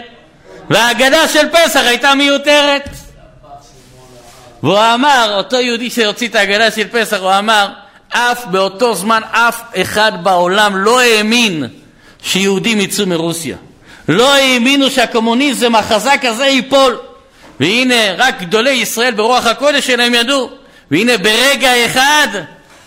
וההגדה 0.70 1.28
של 1.28 1.50
פסח 1.50 1.80
הייתה 1.86 2.15
מיותרת. 2.15 2.89
והוא 4.63 4.80
אמר, 4.94 5.34
אותו 5.38 5.58
יהודי 5.58 5.89
שהוציא 5.89 6.28
את 6.28 6.36
ההגדה 6.36 6.72
של 6.72 6.88
פסח, 6.88 7.18
הוא 7.18 7.32
אמר, 7.38 7.68
אף 8.10 8.46
באותו 8.46 8.96
זמן 8.96 9.22
אף 9.32 9.62
אחד 9.82 10.12
בעולם 10.24 10.78
לא 10.78 11.02
האמין 11.02 11.68
שיהודים 12.24 12.80
יצאו 12.80 13.06
מרוסיה. 13.06 13.58
לא 14.10 14.34
האמינו 14.34 14.89
שהקומוניזם 14.89 15.76
החזק 15.76 16.20
הזה 16.24 16.46
ייפול. 16.46 16.98
והנה 17.60 18.13
רק 18.17 18.41
גדולי 18.41 18.69
ישראל 18.69 19.13
ברוח 19.13 19.45
הקודש 19.45 19.88
שלהם 19.88 20.13
ידעו. 20.13 20.50
והנה 20.91 21.17
ברגע 21.17 21.86
אחד 21.86 22.28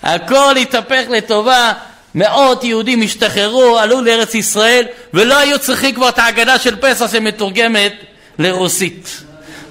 הכל 0.03 0.57
התהפך 0.57 1.03
לטובה. 1.09 1.73
מאות 2.15 2.65
יהודים 2.65 3.03
השתחררו, 3.03 3.79
עלו 3.79 4.01
לארץ 4.01 4.35
ישראל 4.35 4.85
ולא 5.15 5.39
היו 5.39 5.59
צריכים 5.59 5.95
כבר 5.95 6.09
את 6.09 6.19
ההגדה 6.19 6.59
של 6.59 6.77
פסח 6.77 7.13
שמתורגמת 7.13 7.93
לרוסית. 8.39 9.23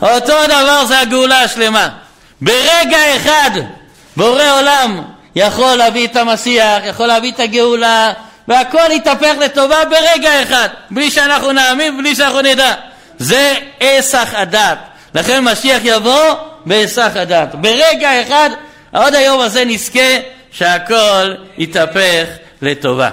אותו 0.02 0.46
דבר 0.46 0.86
זה 0.86 1.00
הגאולה 1.00 1.40
השלמה. 1.42 1.90
ברגע 2.42 3.16
אחד 3.16 3.52
בורא 4.18 4.60
עולם 4.60 5.02
יכול 5.36 5.76
להביא 5.76 6.08
את 6.08 6.16
המשיח, 6.16 6.84
יכול 6.86 7.08
להביא 7.08 7.32
את 7.32 7.40
הגאולה, 7.40 8.14
והכל 8.48 8.92
יתהפך 8.92 9.34
לטובה 9.40 9.86
ברגע 9.86 10.44
אחד, 10.44 10.68
בלי 10.92 11.12
שאנחנו 11.12 11.52
נאמין, 11.52 11.98
בלי 11.98 12.16
שאנחנו 12.16 12.42
נדע. 12.42 12.74
זה 13.18 13.54
היסח 13.80 14.30
הדעת. 14.34 14.91
לכן 15.16 15.44
משיח 15.44 15.82
יבוא 15.84 16.34
בהיסח 16.66 17.12
הדעת. 17.16 17.56
ברגע 17.56 18.22
אחד, 18.22 18.50
עוד 18.94 19.16
היום 19.16 19.42
הזה 19.42 19.66
נזכה 19.66 20.18
שהכל 20.52 21.34
יתהפך 21.58 22.28
לטובה. 22.62 23.10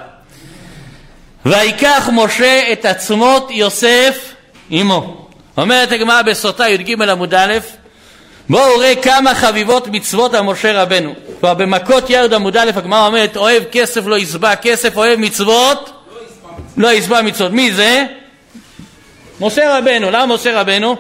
ויקח 1.46 2.08
משה 2.12 2.72
את 2.72 2.84
עצמות 2.84 3.50
יוסף 3.50 4.34
עמו. 4.70 5.28
אומרת 5.56 5.92
הגמרא 5.92 6.22
בסוטה 6.22 6.68
י"ג 6.68 7.02
עמוד 7.02 7.34
א', 7.34 7.58
בואו 8.48 8.78
ראה 8.78 8.94
כמה 8.96 9.34
חביבות 9.34 9.88
מצוות 9.88 10.34
על 10.34 10.40
משה 10.40 10.82
רבנו. 10.82 11.14
כבר 11.38 11.54
במכות 11.54 12.11
ירד 12.11 12.34
עמוד 12.34 12.56
א' 12.56 12.70
הגמרא 12.76 13.06
אומרת 13.06 13.37
אוהב 13.37 13.62
כסף 13.72 14.06
לא 14.06 14.18
יסבע 14.18 14.56
כסף, 14.56 14.96
אוהב 14.96 15.18
מצוות 15.20 15.90
לא 16.76 16.92
יסבע 16.92 17.22
מצוות. 17.22 17.52
מי 17.52 17.72
זה? 17.72 18.04
משה 19.40 19.78
רבנו. 19.78 20.11
למה 20.11 20.34
משה 20.34 20.61
רבנו? 20.61 20.96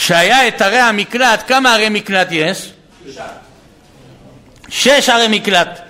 שהיה 0.00 0.48
את 0.48 0.62
ערי 0.62 0.78
המקלט, 0.78 1.42
כמה 1.48 1.74
ערי 1.74 1.88
מקלט 1.88 2.28
יש? 2.30 2.70
שש 4.68 5.08
ערי 5.08 5.26
מקלט. 5.28 5.80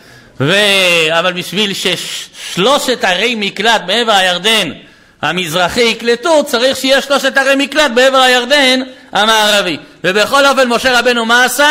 ו... 0.40 0.54
אבל 1.18 1.32
בשביל 1.32 1.72
ששלושת 1.74 3.04
ערי 3.04 3.34
מקלט 3.34 3.82
בעבר 3.86 4.12
הירדן 4.12 4.70
המזרחי 5.22 5.80
יקלטו, 5.80 6.44
צריך 6.44 6.76
שיהיה 6.76 7.02
שלושת 7.02 7.36
ערי 7.36 7.54
מקלט 7.56 7.90
בעבר 7.94 8.18
הירדן 8.18 8.80
המערבי. 9.12 9.76
ובכל 10.04 10.46
אופן 10.46 10.68
משה 10.68 10.98
רבנו 10.98 11.24
מה 11.24 11.44
עשה? 11.44 11.70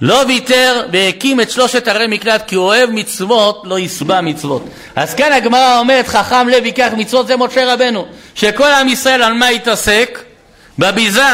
לא 0.00 0.24
ויתר 0.28 0.86
והקים 0.92 1.40
את 1.40 1.50
שלושת 1.50 1.88
ערי 1.88 2.06
מקלט 2.06 2.48
כי 2.48 2.54
הוא 2.54 2.64
אוהב 2.64 2.90
מצוות 2.90 3.62
לא 3.64 3.78
יסבע 3.78 4.20
מצוות. 4.20 4.64
אז 4.96 5.14
כאן 5.14 5.32
הגמרא 5.32 5.78
אומרת 5.78 6.08
חכם 6.08 6.48
לב 6.48 6.64
ייקח 6.64 6.90
מצוות 6.96 7.26
זה 7.26 7.36
משה 7.36 7.72
רבנו 7.74 8.06
שכל 8.34 8.68
עם 8.68 8.88
ישראל 8.88 9.22
על 9.22 9.32
מה 9.32 9.52
יתעסק? 9.52 10.27
בביזה 10.78 11.28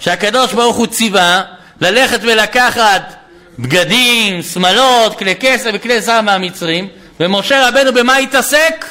שהקדוש 0.00 0.52
ברוך 0.52 0.76
הוא 0.76 0.86
ציווה 0.86 1.42
ללכת 1.80 2.20
ולקחת 2.22 3.14
בגדים, 3.58 4.42
שמלות, 4.42 5.18
כלי 5.18 5.34
כסף 5.40 5.70
וכלי 5.74 6.00
זר 6.00 6.20
מהמצרים 6.20 6.88
ומשה 7.20 7.68
רבנו 7.68 7.92
במה 7.92 8.16
התעסק? 8.16 8.84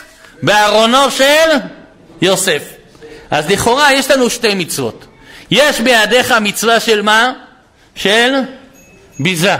בארונו 0.43 1.11
של 1.11 1.49
יוסף. 2.21 2.63
אז 3.31 3.49
לכאורה 3.49 3.93
יש 3.93 4.11
לנו 4.11 4.29
שתי 4.29 4.53
מצוות. 4.55 5.05
יש 5.51 5.81
בידיך 5.81 6.31
מצווה 6.31 6.79
של 6.79 7.01
מה? 7.01 7.31
של 7.95 8.33
ביזה. 9.19 9.55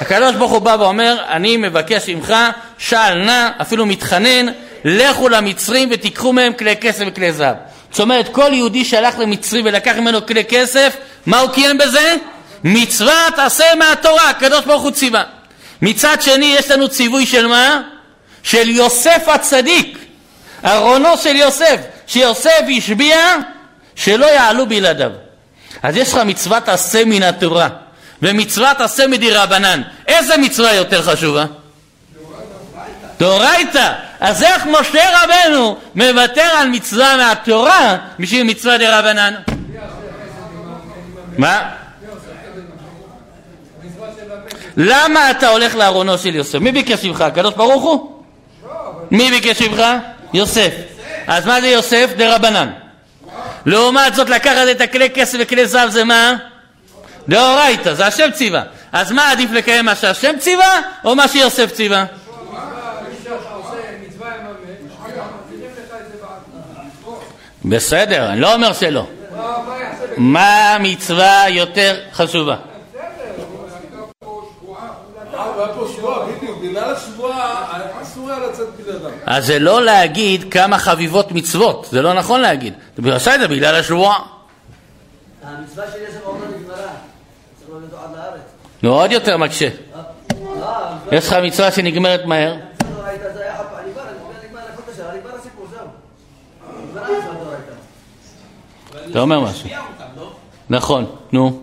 הקדוש 0.00 0.34
ברוך 0.36 0.52
הוא 0.52 0.58
בא 0.58 0.76
ואומר, 0.80 1.16
אני 1.28 1.56
מבקש 1.56 2.08
ממך, 2.08 2.34
שאל 2.78 3.24
נא, 3.24 3.48
אפילו 3.60 3.86
מתחנן, 3.86 4.46
לכו 4.84 5.28
למצרים 5.28 5.88
ותיקחו 5.92 6.32
מהם 6.32 6.52
כלי 6.52 6.76
כסף 6.76 7.04
וכלי 7.06 7.32
זהב. 7.32 7.56
זאת 7.92 8.00
אומרת, 8.00 8.28
כל 8.28 8.50
יהודי 8.52 8.84
שהלך 8.84 9.18
למצרים 9.18 9.64
ולקח 9.64 9.92
ממנו 9.96 10.26
כלי 10.26 10.44
כסף, 10.44 10.96
מה 11.26 11.40
הוא 11.40 11.50
קיים 11.50 11.78
בזה? 11.78 12.16
מצוות 12.64 13.38
עשה 13.38 13.64
מהתורה, 13.78 14.30
הקדוש 14.30 14.64
ברוך 14.64 14.82
הוא 14.82 14.90
ציווה. 14.90 15.22
מצד 15.82 16.22
שני, 16.22 16.54
יש 16.58 16.70
לנו 16.70 16.88
ציווי 16.88 17.26
של 17.26 17.46
מה? 17.46 17.82
של 18.42 18.70
יוסף 18.70 19.28
הצדיק, 19.28 19.98
ארונו 20.64 21.16
של 21.16 21.36
יוסף, 21.36 21.76
שיוסף 22.06 22.60
השביע 22.76 23.16
שלא 23.94 24.26
יעלו 24.26 24.66
בלעדיו. 24.68 25.10
אז 25.82 25.96
יש 25.96 26.12
לך 26.12 26.16
מצוות 26.16 26.68
עשה 26.68 27.04
מן 27.04 27.22
התורה. 27.22 27.68
ומצוות 28.22 28.80
עשה 28.80 29.06
מדי 29.06 29.30
רבנן. 29.30 29.82
איזה 30.08 30.36
מצווה 30.36 30.74
יותר 30.74 31.02
חשובה? 31.02 31.44
דאורייתא. 33.20 33.92
אז 34.22 34.42
איך 34.42 34.66
משה 34.66 35.04
רבנו 35.22 35.76
מוותר 35.94 36.50
על 36.56 36.68
מצווה 36.68 37.16
מהתורה 37.16 37.96
בשביל 38.18 38.42
מצווה 38.42 38.78
דה 38.78 38.98
רבנן? 38.98 39.34
מה? 41.38 41.70
למה 44.76 45.30
אתה 45.30 45.48
הולך 45.48 45.74
לארונו 45.74 46.18
של 46.18 46.34
יוסף? 46.34 46.58
מי 46.58 46.72
ביקש 46.72 47.04
ממך? 47.04 47.20
הקדוש 47.20 47.54
ברוך 47.54 47.82
הוא? 47.82 48.22
מי 49.10 49.30
ביקש 49.30 49.62
ממך? 49.62 49.82
יוסף. 50.34 50.70
אז 51.26 51.46
מה 51.46 51.60
זה 51.60 51.66
יוסף? 51.66 52.10
דה 52.16 52.34
רבנן. 52.34 52.70
לעומת 53.66 54.14
זאת 54.14 54.30
לקחת 54.30 54.68
את 54.70 54.80
הכלי 54.80 55.10
כסף 55.10 55.38
וכלי 55.40 55.66
זהב 55.66 55.90
זה 55.90 56.04
מה? 56.04 56.34
דאורייתא, 57.28 57.94
זה 57.94 58.06
השם 58.06 58.30
ציווה. 58.30 58.62
אז 58.92 59.12
מה 59.12 59.30
עדיף 59.30 59.50
לקיים 59.50 59.84
מה 59.84 59.94
שהשם 59.94 60.38
ציווה, 60.38 60.80
או 61.04 61.16
מה 61.16 61.28
שיוסף 61.28 61.72
ציווה? 61.72 62.04
בסדר, 67.72 68.28
אני 68.28 68.40
לא 68.40 68.54
אומר 68.54 68.72
שלא. 68.72 69.06
מה 70.16 70.74
המצווה 70.74 71.44
יותר 71.48 72.00
חשובה? 72.12 72.56
אז 79.26 79.46
זה 79.46 79.58
לא 79.58 79.84
להגיד 79.84 80.52
כמה 80.52 80.78
חביבות 80.78 81.32
מצוות, 81.32 81.86
זה 81.90 82.02
לא 82.02 82.14
נכון 82.14 82.40
להגיד. 82.40 82.74
הוא 83.04 83.12
עשה 83.12 83.34
את 83.34 83.40
זה 83.40 83.48
בגלל 83.48 83.74
השבועה. 83.74 84.18
המצווה 85.42 85.84
של 85.92 85.98
יוסף 86.02 86.24
עומד 86.24 86.40
בגמרא, 86.40 86.76
צריך 87.58 88.02
עד 88.04 88.16
לארץ. 88.16 88.40
נו, 88.82 88.94
עוד 88.94 89.12
יותר 89.12 89.36
מקשה. 89.36 89.68
יש 91.12 91.26
לך 91.28 91.36
מצווה 91.42 91.72
שנגמרת 91.72 92.24
מהר. 92.24 92.54
אתה 99.12 99.20
אומר 99.20 99.40
משהו. 99.40 99.68
נכון, 100.70 101.06
נו. 101.32 101.60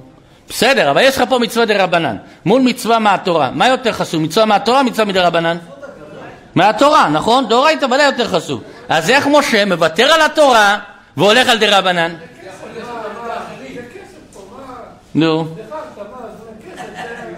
בסדר, 0.49 0.91
אבל 0.91 1.01
יש 1.01 1.17
לך 1.17 1.23
פה 1.29 1.39
מצווה 1.39 1.65
דה 1.65 1.83
רבנן 1.83 2.17
מול 2.45 2.61
מצווה 2.61 2.99
מהתורה. 2.99 3.51
מה 3.51 3.67
יותר 3.67 3.91
חשוב, 3.91 4.21
מצווה 4.21 4.45
מהתורה 4.45 4.79
או 4.79 4.85
מצווה 4.85 5.05
מדה 5.05 5.27
רבנן? 5.27 5.57
מהתורה, 6.55 7.09
נכון? 7.09 7.47
דאורייתא 7.47 7.85
ודאי 7.85 8.05
יותר 8.05 8.27
חשוב. 8.27 8.61
אז 8.89 9.09
איך 9.09 9.27
משה 9.27 9.65
מוותר 9.65 10.13
על 10.13 10.21
התורה 10.21 10.77
והולך 11.17 11.49
על 11.49 11.57
דה 11.57 11.77
רבנן? 11.77 12.13
נו. 15.15 15.45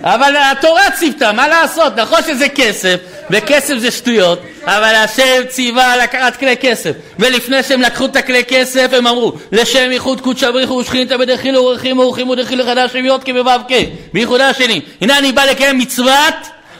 אבל 0.03 0.35
התורה 0.51 0.91
ציוותה, 0.91 1.31
מה 1.31 1.47
לעשות? 1.47 1.95
נכון 1.95 2.19
שזה 2.27 2.49
כסף, 2.49 2.95
וכסף 3.29 3.77
זה 3.77 3.91
שטויות, 3.91 4.41
אבל 4.65 4.95
השם 4.95 5.41
ציווה 5.49 5.97
לקחת 5.97 6.37
כלי 6.37 6.57
כסף. 6.57 6.91
ולפני 7.19 7.63
שהם 7.63 7.81
לקחו 7.81 8.05
את 8.05 8.15
הכלי 8.15 8.43
כסף, 8.43 8.93
הם 8.93 9.07
אמרו, 9.07 9.33
לשם 9.51 9.91
ייחוד 9.91 10.21
קודשא 10.21 10.51
בריחו 10.51 10.73
ושכינתא 10.73 11.17
בדחילו 11.17 11.63
ורחימו 11.63 12.01
ורחימו 12.01 12.35
דחילו 12.35 12.65
חדש 12.65 12.91
שביעות 12.91 13.23
כבב"כ, 13.23 13.73
בייחודה 14.13 14.49
השני. 14.49 14.81
הנה 15.01 15.17
אני 15.17 15.31
בא 15.31 15.43
לקיים 15.43 15.77
מצוות 15.77 16.35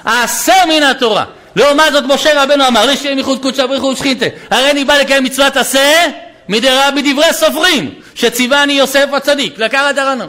עשה 0.06 0.66
מן 0.70 0.84
התורה. 0.84 1.26
לעומת 1.56 1.92
זאת 1.92 2.04
משה 2.04 2.44
רבנו 2.44 2.68
אמר, 2.68 2.86
לשם 2.86 3.18
ייחוד 3.18 3.42
קודשא 3.42 3.66
בריחו 3.66 3.86
ושכינתא. 3.86 4.28
הרי 4.50 4.72
אני 4.72 4.86
בא 4.86 4.98
לקיים 4.98 5.24
מצוות 5.24 5.58
עשה 5.58 6.06
מדברי 6.50 7.34
סופרים, 7.34 7.94
שציווה 8.16 8.64
אני 8.64 8.74
יוסף 8.74 9.06
הצדיק, 9.14 9.60
לקחת 9.60 9.98
הרעיון. 9.98 10.28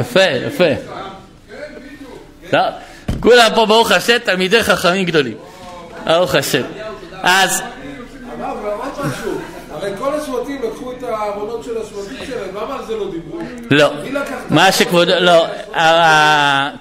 יפה, 0.00 0.22
יפה. 0.22 0.64
כולם 3.20 3.50
פה 3.54 3.66
ברוך 3.66 3.90
השם 3.90 4.18
תלמידי 4.18 4.62
חכמים 4.62 5.04
גדולים. 5.04 5.36
ברוך 6.06 6.34
השם. 6.34 6.62
אז... 7.22 7.62
הרי 9.70 9.90
כל 9.98 10.14
השבטים 10.14 10.62
לקחו 10.62 10.92
את 10.92 11.02
הארונות 11.02 11.64
של 11.64 11.78
השבטים 11.78 12.26
שלהם, 12.26 12.56
למה 12.56 12.74
על 12.74 12.86
זה 12.86 12.96
לא 12.96 13.10
דיברו? 13.10 13.38
לא. 13.70 13.90
מה 14.50 14.72
שכבוד... 14.72 15.08
לא. 15.08 15.46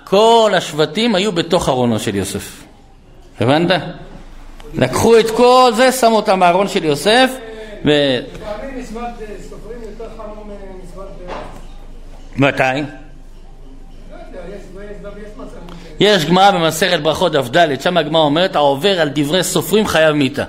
כל 0.04 0.52
השבטים 0.58 1.16
היו 1.16 1.32
בתוך 1.32 1.70
ארונו 1.70 2.00
של 2.00 2.16
יוסף. 2.16 2.64
הבנת? 3.40 3.82
לקחו 4.74 5.20
את 5.20 5.32
כל 5.32 5.72
זה, 5.76 5.92
שמו 5.92 6.16
אותם 6.16 6.40
בארון 6.40 6.68
של 6.68 6.84
יוסף 6.84 7.30
ו... 7.86 7.92
מתי? 12.38 12.64
יש 16.06 16.26
גמרא 16.26 16.52
במסכת 16.52 17.00
ברכות 17.00 17.32
דף 17.32 17.48
שם 17.84 17.98
הגמרא 17.98 18.22
אומרת, 18.22 18.56
העובר 18.56 19.02
על 19.02 19.10
דברי 19.14 19.44
סופרים 19.44 19.88
חייב 19.88 20.12
מיתה. 20.16 20.44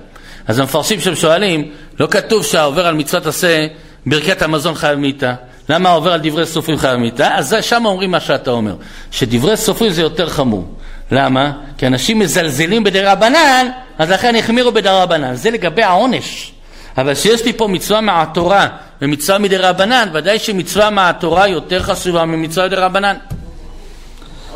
אז 0.47 0.59
המפרשים 0.59 1.01
שם 1.01 1.15
שואלים, 1.15 1.71
לא 2.01 2.07
כתוב 2.07 2.45
שהעובר 2.45 2.87
על 2.87 2.95
מצוות 2.95 3.27
עשה 3.27 3.67
ברכת 4.07 4.43
המזון 4.43 4.75
חייב 4.75 4.99
מיתה. 4.99 5.35
למה 5.69 5.89
העובר 5.89 6.13
על 6.13 6.21
דברי 6.23 6.47
סופרים 6.47 6.79
חייב 6.79 6.97
מיתה? 6.97 7.35
אז 7.35 7.57
שם 7.61 7.87
אומרים 7.87 8.11
מה 8.11 8.21
שאתה 8.21 8.51
אומר, 8.51 8.75
שדברי 9.11 9.57
סופרים 9.57 9.93
זה 9.93 10.03
יותר 10.03 10.29
חמור. 10.29 10.65
למה? 11.13 11.53
כי 11.79 11.87
אנשים 11.87 12.19
מזלזלים 12.19 12.85
בדרבנן, 12.85 13.69
אז 13.99 14.11
לכן 14.11 14.37
החמירו 14.37 14.73
בדרבנן. 14.73 15.35
זה 15.35 15.51
לגבי 15.51 15.83
העונש. 15.83 16.53
אבל 16.99 17.15
שיש 17.15 17.45
לי 17.45 17.53
פה 17.53 17.69
מצווה 17.69 18.01
מהתורה 18.01 18.69
ומצווה 19.03 19.39
מדרבנן, 19.39 20.09
ודאי 20.13 20.39
שמצווה 20.39 20.91
מהתורה 20.91 21.49
יותר 21.49 21.83
חשובה 21.83 22.25
ממצווה 22.25 22.67
מדרבנן. 22.67 23.17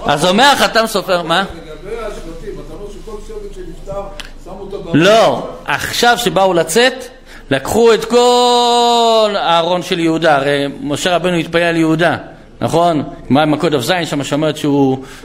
אז 0.07 0.25
אומר 0.25 0.45
החתם 0.45 0.87
סופר, 0.87 1.23
מה? 1.23 1.41
לגבי 1.41 1.97
השבטים, 1.97 2.53
אתה 2.67 2.75
אומר 2.75 2.87
שכל 2.93 3.17
שבט 3.29 3.55
שנפטר, 3.55 4.03
שמו 4.45 4.61
אותו... 4.61 4.91
לא, 4.95 5.49
עכשיו 5.65 6.19
שבאו 6.19 6.55
לצאת, 6.55 7.05
לקחו 7.51 7.95
את 7.95 8.05
כל 8.05 9.35
הארון 9.39 9.83
של 9.83 9.99
יהודה, 9.99 10.37
הרי 10.37 10.67
משה 10.81 11.17
רבנו 11.17 11.37
התפלל 11.37 11.63
על 11.63 11.77
יהודה, 11.77 12.17
נכון? 12.61 13.03
מה 13.29 13.43
עם 13.43 13.55
הקוד 13.55 13.81
זין 13.81 14.07
שם 14.07 14.25
שאומרת 14.25 14.59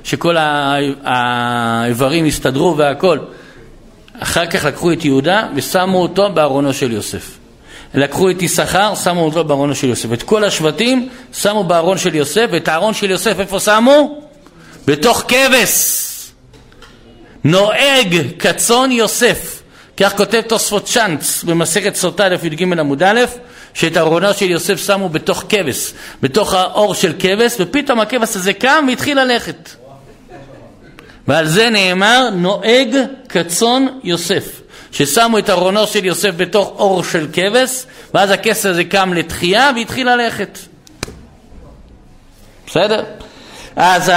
שכל 0.03 0.35
האיברים 1.03 2.25
הסתדרו 2.25 2.77
והכל. 2.77 3.19
אחר 4.19 4.45
כך 4.45 4.65
לקחו 4.65 4.91
את 4.91 5.05
יהודה 5.05 5.47
ושמו 5.55 6.01
אותו 6.01 6.29
בארונו 6.29 6.73
של 6.73 6.91
יוסף. 6.91 7.37
לקחו 7.93 8.29
את 8.29 8.41
יששכר, 8.41 8.95
שמו 8.95 9.25
אותו 9.25 9.43
בארונו 9.43 9.75
של 9.75 9.87
יוסף. 9.87 10.13
את 10.13 10.23
כל 10.23 10.43
השבטים 10.43 11.09
שמו 11.33 11.63
בארון 11.63 11.97
של 11.97 12.15
יוסף, 12.15 12.45
ואת 12.51 12.67
הארון 12.67 12.93
של 12.93 13.11
יוסף 13.11 13.39
איפה 13.39 13.59
שמו? 13.59 14.24
בתוך 14.87 15.23
כבש. 15.27 16.05
נוהג 17.43 18.21
כצאן 18.39 18.91
יוסף. 18.91 19.61
כך 19.97 20.17
כותב 20.17 20.41
תוספות 20.41 20.85
צ'אנץ 20.85 21.43
במסכת 21.43 21.95
סוטה 21.95 22.29
לפי 22.29 22.47
י"ג 22.47 22.63
עמוד 22.63 23.03
א', 23.03 23.19
שאת 23.73 23.97
ארונו 23.97 24.33
של 24.33 24.49
יוסף 24.49 24.85
שמו 24.85 25.09
בתוך 25.09 25.43
כבש, 25.49 25.93
בתוך 26.21 26.53
האור 26.53 26.95
של 26.95 27.13
כבש, 27.19 27.55
ופתאום 27.59 27.99
הכבש 27.99 28.35
הזה 28.35 28.53
קם 28.53 28.85
והתחיל 28.87 29.19
ללכת. 29.19 29.69
ועל 31.27 31.47
זה 31.47 31.69
נאמר 31.69 32.29
נוהג 32.29 32.95
כצאן 33.29 33.85
יוסף, 34.03 34.61
ששמו 34.91 35.37
את 35.37 35.49
ארונו 35.49 35.87
של 35.87 36.05
יוסף 36.05 36.31
בתוך 36.37 36.67
אור 36.67 37.03
של 37.03 37.27
כבש, 37.33 37.85
ואז 38.13 38.31
הכס 38.31 38.65
הזה 38.65 38.83
קם 38.83 39.13
לתחייה 39.13 39.71
והתחיל 39.75 40.09
ללכת. 40.09 40.59
בסדר? 42.67 43.03
אז. 43.75 44.11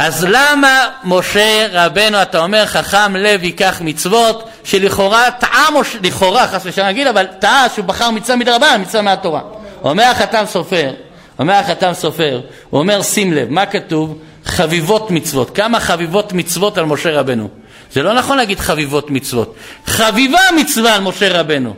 אז 0.00 0.26
למה 0.30 0.88
משה 1.04 1.66
רבנו, 1.72 2.22
אתה 2.22 2.38
אומר 2.38 2.66
חכם 2.66 3.16
לב 3.16 3.44
ייקח 3.44 3.80
מצוות, 3.84 4.48
שלכאורה 4.64 5.30
טעה 5.30 5.66
משה, 5.80 5.98
לכאורה 6.02 6.48
חס 6.48 6.62
ושלום 6.64 6.88
נגיד, 6.88 7.06
אבל 7.06 7.26
טעה 7.26 7.66
שהוא 7.74 7.84
בחר 7.84 8.10
מצווה 8.10 8.36
מדרבנן, 8.36 8.80
מצווה 8.80 9.02
מהתורה. 9.02 9.40
אומר 9.84 10.04
החתם 10.04 10.44
סופר, 10.46 10.90
אומר 11.38 11.54
החתם 11.54 11.92
סופר, 11.94 12.40
הוא 12.70 12.80
אומר 12.80 13.02
שים 13.02 13.32
לב, 13.32 13.50
מה 13.50 13.66
כתוב? 13.66 14.18
חביבות 14.44 15.10
מצוות. 15.10 15.56
כמה 15.56 15.80
חביבות 15.80 16.32
מצוות 16.32 16.78
על 16.78 16.84
משה 16.84 17.10
רבנו? 17.10 17.48
זה 17.92 18.02
לא 18.02 18.14
נכון 18.14 18.36
להגיד 18.36 18.60
חביבות 18.60 19.10
מצוות. 19.10 19.54
חביבה 19.86 20.40
מצווה 20.56 20.94
על 20.94 21.00
משה 21.00 21.40
רבנו. 21.40 21.74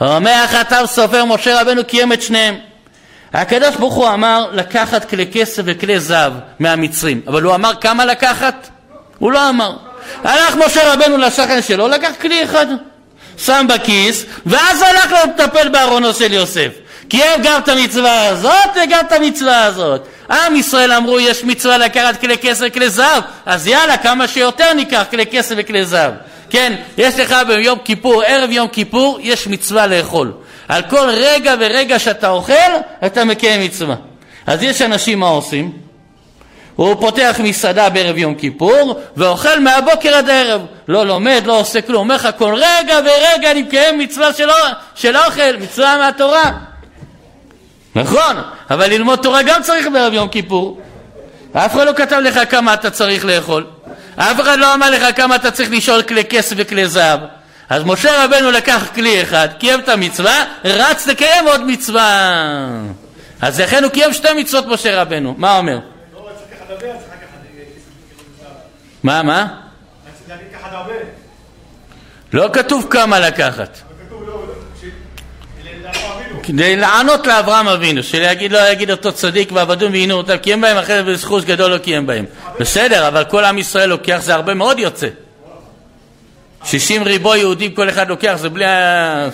אומר 0.00 0.44
החתם 0.44 0.82
סופר, 0.86 1.24
משה 1.24 1.60
רבנו 1.60 1.84
קיים 1.84 2.12
את 2.12 2.22
שניהם. 2.22 2.71
הקדוש 3.32 3.76
ברוך 3.76 3.94
הוא 3.94 4.08
אמר 4.08 4.50
לקחת 4.52 5.10
כלי 5.10 5.26
כסף 5.32 5.62
וכלי 5.66 6.00
זהב 6.00 6.32
מהמצרים, 6.58 7.20
אבל 7.26 7.42
הוא 7.42 7.54
אמר 7.54 7.72
כמה 7.80 8.04
לקחת? 8.04 8.68
הוא 9.18 9.32
לא 9.32 9.48
אמר. 9.48 9.76
הלך 10.24 10.56
משה 10.66 10.92
רבנו 10.92 11.16
לשכן 11.16 11.62
שלו, 11.62 11.88
לקח 11.88 12.10
כלי 12.20 12.44
אחד, 12.44 12.66
שם 13.38 13.66
בכיס, 13.68 14.24
ואז 14.46 14.82
הלך 14.82 15.12
לטפל 15.12 15.68
בארונו 15.68 16.14
של 16.14 16.32
יוסף. 16.32 16.68
קיים 17.08 17.42
גם 17.42 17.60
את 17.60 17.68
המצווה 17.68 18.26
הזאת 18.26 18.70
וגם 18.82 19.00
את 19.06 19.12
המצווה 19.12 19.64
הזאת. 19.64 20.06
עם 20.30 20.56
ישראל 20.56 20.92
אמרו 20.92 21.20
יש 21.20 21.44
מצווה 21.44 21.78
לקחת 21.78 22.20
כלי 22.20 22.38
כסף 22.38 22.64
וכלי 22.68 22.90
זהב, 22.90 23.22
אז 23.46 23.66
יאללה 23.66 23.96
כמה 23.96 24.28
שיותר 24.28 24.72
ניקח 24.72 25.04
כלי 25.10 25.26
כסף 25.26 25.54
וכלי 25.58 25.84
זהב. 25.84 26.12
כן, 26.50 26.74
יש 26.98 27.18
לך 27.18 27.36
ביום 27.46 27.78
כיפור, 27.84 28.22
ערב 28.22 28.50
יום 28.50 28.68
כיפור, 28.68 29.18
יש 29.22 29.46
מצווה 29.46 29.86
לאכול. 29.86 30.32
על 30.68 30.82
כל 30.82 31.08
רגע 31.12 31.54
ורגע 31.60 31.98
שאתה 31.98 32.28
אוכל, 32.28 32.52
אתה 33.06 33.24
מקיים 33.24 33.60
מצווה. 33.60 33.94
אז 34.46 34.62
יש 34.62 34.82
אנשים 34.82 35.20
מה 35.20 35.26
עושים? 35.26 35.72
הוא 36.76 36.94
פותח 37.00 37.40
מסעדה 37.42 37.90
בערב 37.90 38.18
יום 38.18 38.34
כיפור 38.34 39.00
ואוכל 39.16 39.60
מהבוקר 39.60 40.14
עד 40.14 40.28
הערב. 40.28 40.62
לא 40.88 41.06
לומד, 41.06 41.42
לא 41.44 41.60
עושה 41.60 41.82
כלום. 41.82 42.00
אומר 42.00 42.14
לך 42.14 42.28
כל 42.38 42.54
רגע 42.54 42.98
ורגע 43.04 43.50
אני 43.50 43.62
מקיים 43.62 43.98
מצווה 43.98 44.32
של, 44.32 44.48
של 44.94 45.16
אוכל, 45.16 45.56
מצווה 45.60 45.96
מהתורה. 45.98 46.52
נכון, 47.94 48.36
אבל 48.70 48.90
ללמוד 48.90 49.18
תורה 49.18 49.42
גם 49.42 49.62
צריך 49.62 49.86
בערב 49.92 50.12
יום 50.12 50.28
כיפור. 50.28 50.80
אף 51.52 51.74
אחד 51.74 51.86
לא 51.86 51.92
כתב 51.92 52.16
לך 52.16 52.40
כמה 52.50 52.74
אתה 52.74 52.90
צריך 52.90 53.24
לאכול. 53.24 53.66
אף 54.16 54.40
אחד 54.40 54.58
לא 54.58 54.74
אמר 54.74 54.90
לך 54.90 55.16
כמה 55.16 55.36
אתה 55.36 55.50
צריך 55.50 55.70
לשאול 55.70 56.02
כלי 56.02 56.24
כסף 56.24 56.56
וכלי 56.58 56.86
זהב. 56.86 57.20
אז 57.68 57.82
משה 57.84 58.24
רבנו 58.24 58.50
לקח 58.50 58.88
כלי 58.94 59.22
אחד, 59.22 59.48
קיים 59.58 59.80
את 59.80 59.88
המצווה, 59.88 60.44
רץ 60.64 61.06
לקיים 61.06 61.46
עוד 61.46 61.60
מצווה. 61.66 62.68
אז 63.40 63.60
לכן 63.60 63.84
הוא 63.84 63.92
קיים 63.92 64.12
שתי 64.12 64.28
מצוות 64.36 64.66
משה 64.66 65.02
רבנו. 65.02 65.34
מה 65.38 65.58
אומר? 65.58 65.78
מה, 69.02 69.22
מה? 69.22 69.46
לא 72.32 72.48
כתוב 72.52 72.86
כמה 72.90 73.20
לקחת. 73.20 73.78
כדי 76.42 76.76
לענות 76.76 77.26
לאברהם 77.26 77.68
אבינו, 77.68 78.02
שלהגיד 78.02 78.52
לא 78.52 78.68
יגיד 78.68 78.90
אותו 78.90 79.12
צדיק 79.12 79.52
ועבדון 79.52 79.92
ועינו 79.92 80.14
אותם, 80.14 80.36
קיים 80.36 80.60
בהם 80.60 80.76
אחרת 80.76 81.04
בזכות 81.04 81.44
גדול 81.44 81.70
לא 81.70 81.78
קיים 81.78 82.06
בהם. 82.06 82.24
בסדר, 82.60 83.08
אבל 83.08 83.24
כל 83.24 83.44
עם 83.44 83.58
ישראל 83.58 83.88
לוקח, 83.88 84.18
זה 84.22 84.34
הרבה 84.34 84.54
מאוד 84.54 84.78
יוצא. 84.78 85.08
שישים 86.64 87.02
ריבו 87.02 87.36
יהודים 87.36 87.74
כל 87.74 87.88
אחד 87.88 88.08
לוקח, 88.08 88.34
זה 88.36 88.48
בלי 88.48 88.64
ה... 88.66 89.28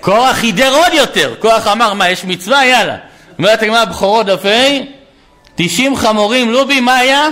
קורח 0.00 0.42
הידר 0.42 0.74
עוד 0.74 0.92
יותר, 0.92 1.34
קורח 1.38 1.66
אמר 1.66 1.94
מה 1.94 2.08
יש 2.08 2.24
מצווה? 2.24 2.66
יאללה. 2.66 2.96
אומרת 3.38 3.62
הגמרא 3.62 3.84
בכורות 3.84 4.26
דף 4.26 4.44
ה' 4.44 4.78
תשעים 5.54 5.96
חמורים 5.96 6.50
לובי 6.50 6.80
מה 6.80 6.96
היה? 6.96 7.28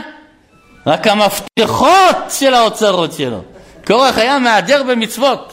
רק 0.87 1.07
המפתחות 1.07 2.17
של 2.31 2.55
האוצרות 2.55 3.13
שלו. 3.13 3.43
קורח 3.87 4.19
היה 4.19 4.39
מהדר 4.39 4.83
במצוות. 4.83 5.53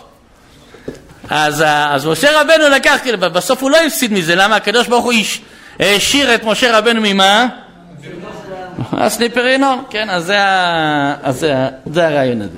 אז, 1.29 1.63
אז 1.67 2.05
משה 2.05 2.41
רבנו 2.41 2.69
לקח, 2.69 2.97
בסוף 3.33 3.61
הוא 3.61 3.71
לא 3.71 3.77
הפסיד 3.77 4.13
מזה, 4.13 4.35
למה? 4.35 4.55
הקדוש 4.55 4.87
ברוך 4.87 5.05
הוא 5.05 5.13
השאיר 5.79 6.35
את 6.35 6.43
משה 6.43 6.77
רבנו 6.77 7.01
ממה? 7.03 7.47
הסניפר 8.91 9.45
ינון, 9.45 9.83
כן, 9.89 10.09
אז 10.09 10.25
זה, 10.25 10.37
אז 11.23 11.39
זה, 11.39 11.53
זה 11.85 12.07
הרעיון 12.07 12.41
הזה. 12.41 12.57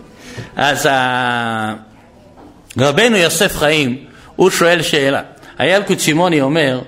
אז 0.55 0.87
רבנו 2.77 3.17
יוסף 3.17 3.57
חיים, 3.57 3.97
הוא 4.35 4.49
שואל 4.49 4.81
שאלה. 4.81 5.21
הילקוט 5.57 5.99
שמעוני 5.99 6.41
אומר, 6.41 6.81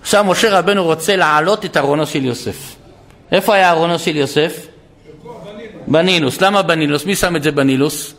עכשיו 0.00 0.24
משה 0.24 0.58
רבנו 0.58 0.84
רוצה 0.84 1.16
להעלות 1.16 1.64
את 1.64 1.76
ארונו 1.76 2.06
של 2.06 2.24
יוסף. 2.24 2.76
איפה 3.32 3.54
היה 3.54 3.70
ארונו 3.70 3.98
של 3.98 4.16
יוסף? 4.16 4.66
בנילוס. 5.86 6.40
למה 6.40 6.62
בנילוס? 6.62 7.06
מי 7.06 7.16
שם 7.16 7.36
את 7.36 7.42
זה 7.42 7.52
בנילוס? 7.52 8.14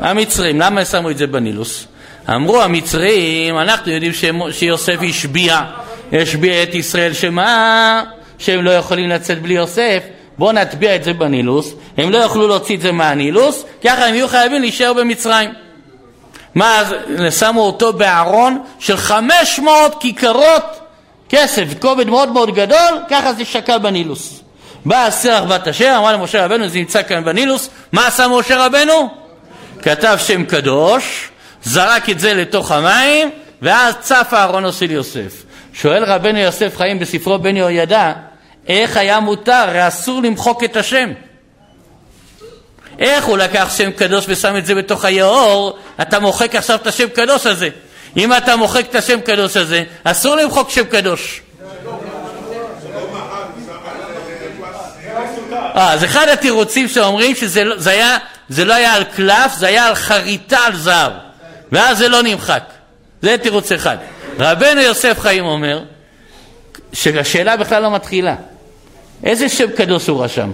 המצרים. 0.00 0.60
למה 0.60 0.84
שמו 0.84 1.10
את 1.10 1.18
זה 1.18 1.26
בנילוס? 1.26 1.86
אמרו 2.34 2.62
המצרים, 2.62 3.58
אנחנו 3.58 3.92
יודעים 3.92 4.12
שיוסף 4.50 4.96
השביע, 5.08 5.60
השביע 6.12 6.62
את 6.62 6.74
ישראל 6.74 7.12
שמה? 7.12 8.02
שהם 8.38 8.64
לא 8.64 8.70
יכולים 8.70 9.08
לצאת 9.08 9.42
בלי 9.42 9.54
יוסף, 9.54 10.02
בואו 10.38 10.52
נטביע 10.52 10.96
את 10.96 11.04
זה 11.04 11.12
בנילוס, 11.12 11.74
הם 11.96 12.10
לא 12.10 12.18
יוכלו 12.18 12.48
להוציא 12.48 12.76
את 12.76 12.80
זה 12.80 12.92
מהנילוס, 12.92 13.64
ככה 13.84 14.06
הם 14.06 14.14
יהיו 14.14 14.28
חייבים 14.28 14.60
להישאר 14.60 14.92
במצרים. 14.92 15.50
מה, 16.54 16.78
אז 16.78 16.94
שמו 17.38 17.60
אותו 17.60 17.92
בארון 17.92 18.62
של 18.78 18.96
500 18.96 19.96
כיכרות 20.00 20.80
כסף, 21.28 21.64
כובד 21.80 22.06
מאוד 22.06 22.32
מאוד 22.32 22.54
גדול, 22.54 23.00
ככה 23.10 23.32
זה 23.32 23.44
שקע 23.44 23.78
בנילוס. 23.78 24.42
באה 24.84 25.10
סרח 25.10 25.42
בת 25.42 25.68
אשר, 25.68 25.94
אמרה 25.98 26.12
למשה 26.12 26.44
רבנו, 26.44 26.68
זה 26.68 26.78
נמצא 26.78 27.02
כאן 27.02 27.24
בנילוס, 27.24 27.68
מה 27.92 28.06
עשה 28.06 28.28
משה 28.28 28.66
רבנו? 28.66 29.08
כתב 29.82 30.18
שם 30.26 30.44
קדוש, 30.44 31.28
זרק 31.64 32.10
את 32.10 32.20
זה 32.20 32.34
לתוך 32.34 32.72
המים, 32.72 33.30
ואז 33.62 33.94
צף 34.00 34.28
הארונו 34.30 34.72
של 34.72 34.90
יוסף. 34.90 35.45
שואל 35.80 36.04
רבנו 36.04 36.38
יוסף 36.38 36.76
חיים 36.76 36.98
בספרו 36.98 37.38
בן 37.38 37.56
יהוידע, 37.56 38.12
איך 38.68 38.96
היה 38.96 39.20
מותר, 39.20 39.52
הרי 39.52 39.88
אסור 39.88 40.22
למחוק 40.22 40.64
את 40.64 40.76
השם. 40.76 41.10
איך 42.98 43.24
הוא 43.24 43.38
לקח 43.38 43.74
שם 43.76 43.90
קדוש 43.90 44.24
ושם 44.28 44.56
את 44.56 44.66
זה 44.66 44.74
בתוך 44.74 45.04
היאור, 45.04 45.78
אתה 46.02 46.20
מוחק 46.20 46.54
עכשיו 46.54 46.76
את 46.76 46.86
השם 46.86 47.08
קדוש 47.08 47.46
הזה. 47.46 47.68
אם 48.16 48.32
אתה 48.32 48.56
מוחק 48.56 48.84
את 48.90 48.94
השם 48.94 49.20
קדוש 49.20 49.56
הזה, 49.56 49.84
אסור 50.04 50.36
למחוק 50.36 50.70
שם 50.70 50.84
קדוש. 50.84 51.42
אה, 55.52 55.92
אז 55.92 56.04
אחד 56.04 56.28
התירוצים 56.28 56.88
שאומרים 56.88 57.34
שזה 57.34 57.64
לא, 57.64 57.76
לא 58.64 58.74
היה 58.74 58.92
על 58.94 59.04
קלף, 59.04 59.54
זה 59.56 59.66
היה 59.66 59.86
על 59.86 59.94
חריטה 59.94 60.58
על 60.58 60.76
זהב, 60.76 61.12
ואז 61.72 61.98
זה 61.98 62.08
לא 62.08 62.22
נמחק. 62.22 62.62
זה 63.22 63.36
תירוץ 63.42 63.72
אחד. 63.72 63.96
רבנו 64.38 64.80
יוסף 64.80 65.20
חיים 65.20 65.44
אומר 65.44 65.82
שהשאלה 66.92 67.56
בכלל 67.56 67.82
לא 67.82 67.94
מתחילה. 67.94 68.34
איזה 69.24 69.48
שם 69.48 69.70
קדוש 69.70 70.06
הוא 70.06 70.24
רשם? 70.24 70.50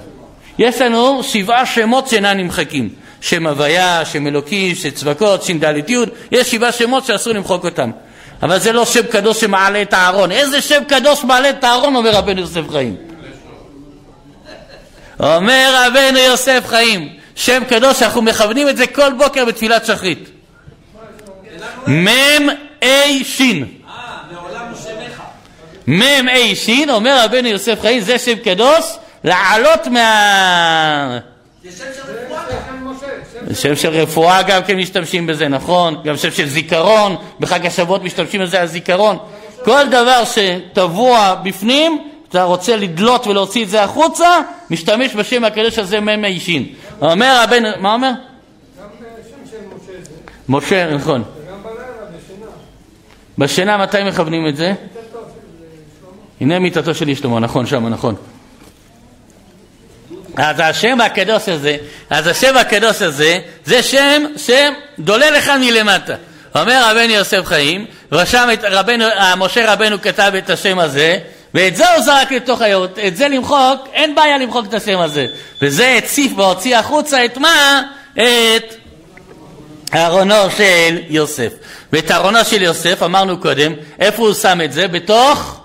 יש 0.59 0.81
לנו 0.81 1.23
שבעה 1.23 1.67
שמות 1.67 2.09
שאינם 2.09 2.37
נמחקים. 2.37 2.89
שם 3.21 3.47
הוויה, 3.47 4.05
שם 4.05 4.27
אלוקים, 4.27 4.75
שם 4.75 4.91
צבקות, 4.91 5.43
שם 5.43 5.59
דלת 5.59 5.91
י', 5.91 5.97
יש 6.31 6.51
שבעה 6.51 6.73
שמות 6.73 7.05
שאסור 7.05 7.33
למחוק 7.33 7.65
אותם. 7.65 7.91
אבל 8.43 8.59
זה 8.59 8.73
לא 8.73 8.85
שם 8.85 9.07
קדוש 9.07 9.41
שמעלה 9.41 9.83
את 9.83 9.93
הארון. 9.93 10.33
איזה 10.33 10.61
שם 10.61 10.83
קדוש 10.89 11.25
מעלה 11.25 11.51
את 11.51 11.65
הארון, 11.65 11.97
אומר 11.97 12.11
רבנו 12.11 12.41
יוסף 12.41 12.71
חיים. 12.71 12.97
אומר 15.21 15.87
רבנו 15.87 16.19
יוסף 16.19 16.65
חיים, 16.67 17.09
שם 17.35 17.63
קדוש, 17.69 18.03
אנחנו 18.03 18.23
מכוונים 18.23 18.69
את 18.69 18.77
זה 18.77 18.87
כל 18.87 19.13
בוקר 19.13 19.45
בתפילת 19.45 19.87
שחרית. 19.87 20.31
מ' 21.89 22.49
A 22.83 23.25
שין. 23.25 23.65
מ' 25.87 26.29
A 26.29 26.55
שין, 26.55 26.91
אומר 26.91 27.25
רבנו 27.25 27.49
יוסף 27.49 27.81
חיים, 27.81 28.01
זה 28.01 28.19
שם 28.19 28.37
קדוש, 28.37 28.85
לעלות 29.25 29.87
מה... 29.87 31.19
שם 33.55 33.77
של 33.77 33.89
רפואה 33.89 34.43
גם 34.43 34.63
כן 34.63 34.77
משתמשים 34.77 35.27
בזה, 35.27 35.49
נכון? 35.49 35.97
גם 36.05 36.17
שם 36.17 36.31
של 36.31 36.47
זיכרון, 36.47 37.17
בחג 37.41 37.67
השבועות 37.67 38.03
משתמשים 38.03 38.41
בזה 38.41 38.61
על 38.61 38.67
זיכרון. 38.67 39.19
כל 39.65 39.89
דבר 39.89 40.23
שטבוע 40.25 41.35
בפנים, 41.43 42.03
אתה 42.29 42.43
רוצה 42.43 42.77
לדלות 42.77 43.27
ולהוציא 43.27 43.65
את 43.65 43.69
זה 43.69 43.83
החוצה, 43.83 44.41
משתמש 44.71 45.15
בשם 45.15 45.45
הקדוש 45.45 45.79
הזה 45.79 46.01
מ"מ 46.01 46.25
אישין. 46.25 46.67
אומר 47.01 47.41
הבן, 47.45 47.63
מה 47.81 47.95
אומר? 47.95 48.11
גם 48.11 48.89
שם 49.29 49.51
של 49.51 49.57
משה 49.67 50.05
זה, 50.05 50.11
משה, 50.49 50.95
נכון. 50.95 51.23
בשינה. 53.43 53.77
מתי 53.77 54.03
מכוונים 54.05 54.49
את 54.49 54.57
זה? 54.57 54.73
הנה 56.41 56.59
מיתתו 56.59 56.95
של 56.95 57.15
שלמה, 57.15 57.41
נכון, 57.41 57.67
שם, 57.67 57.89
נכון. 57.89 58.15
אז 60.37 60.57
השם 60.59 61.01
הקדוש 61.01 61.49
הזה, 61.49 61.77
אז 62.11 62.27
השם 62.27 62.57
הקדוש 62.57 63.03
הזה, 63.03 63.39
זה 63.65 63.83
שם 63.83 64.23
שדולה 64.37 65.31
לך 65.31 65.53
מלמטה. 65.61 66.15
אומר 66.55 66.91
רבנו 66.91 67.13
יוסף 67.13 67.45
חיים, 67.45 67.87
רשם 68.13 68.49
את 68.53 68.65
רבנו, 68.65 69.05
משה 69.37 69.73
רבנו 69.73 70.03
כתב 70.03 70.33
את 70.39 70.51
השם 70.51 70.79
הזה, 70.79 71.19
ואת 71.55 71.77
זה 71.77 71.95
הוא 71.95 72.03
זרק 72.03 72.33
לתוך 72.33 72.63
היאות, 72.63 72.99
את 73.07 73.17
זה 73.17 73.29
למחוק, 73.29 73.89
אין 73.93 74.15
בעיה 74.15 74.39
למחוק 74.39 74.67
את 74.69 74.75
השם 74.75 74.99
הזה. 74.99 75.27
וזה 75.63 75.95
הציף 75.99 76.33
והוציא 76.37 76.77
החוצה 76.77 77.25
את 77.25 77.39
מה? 77.39 77.83
את 78.15 78.75
ארונו 79.95 80.51
של 80.57 80.99
יוסף. 81.09 81.53
ואת 81.93 82.11
ארונו 82.11 82.45
של 82.45 82.63
יוסף, 82.63 83.03
אמרנו 83.03 83.39
קודם, 83.41 83.73
איפה 83.99 84.23
הוא 84.23 84.35
שם 84.35 84.61
את 84.65 84.73
זה? 84.73 84.89
בתוך? 84.89 85.61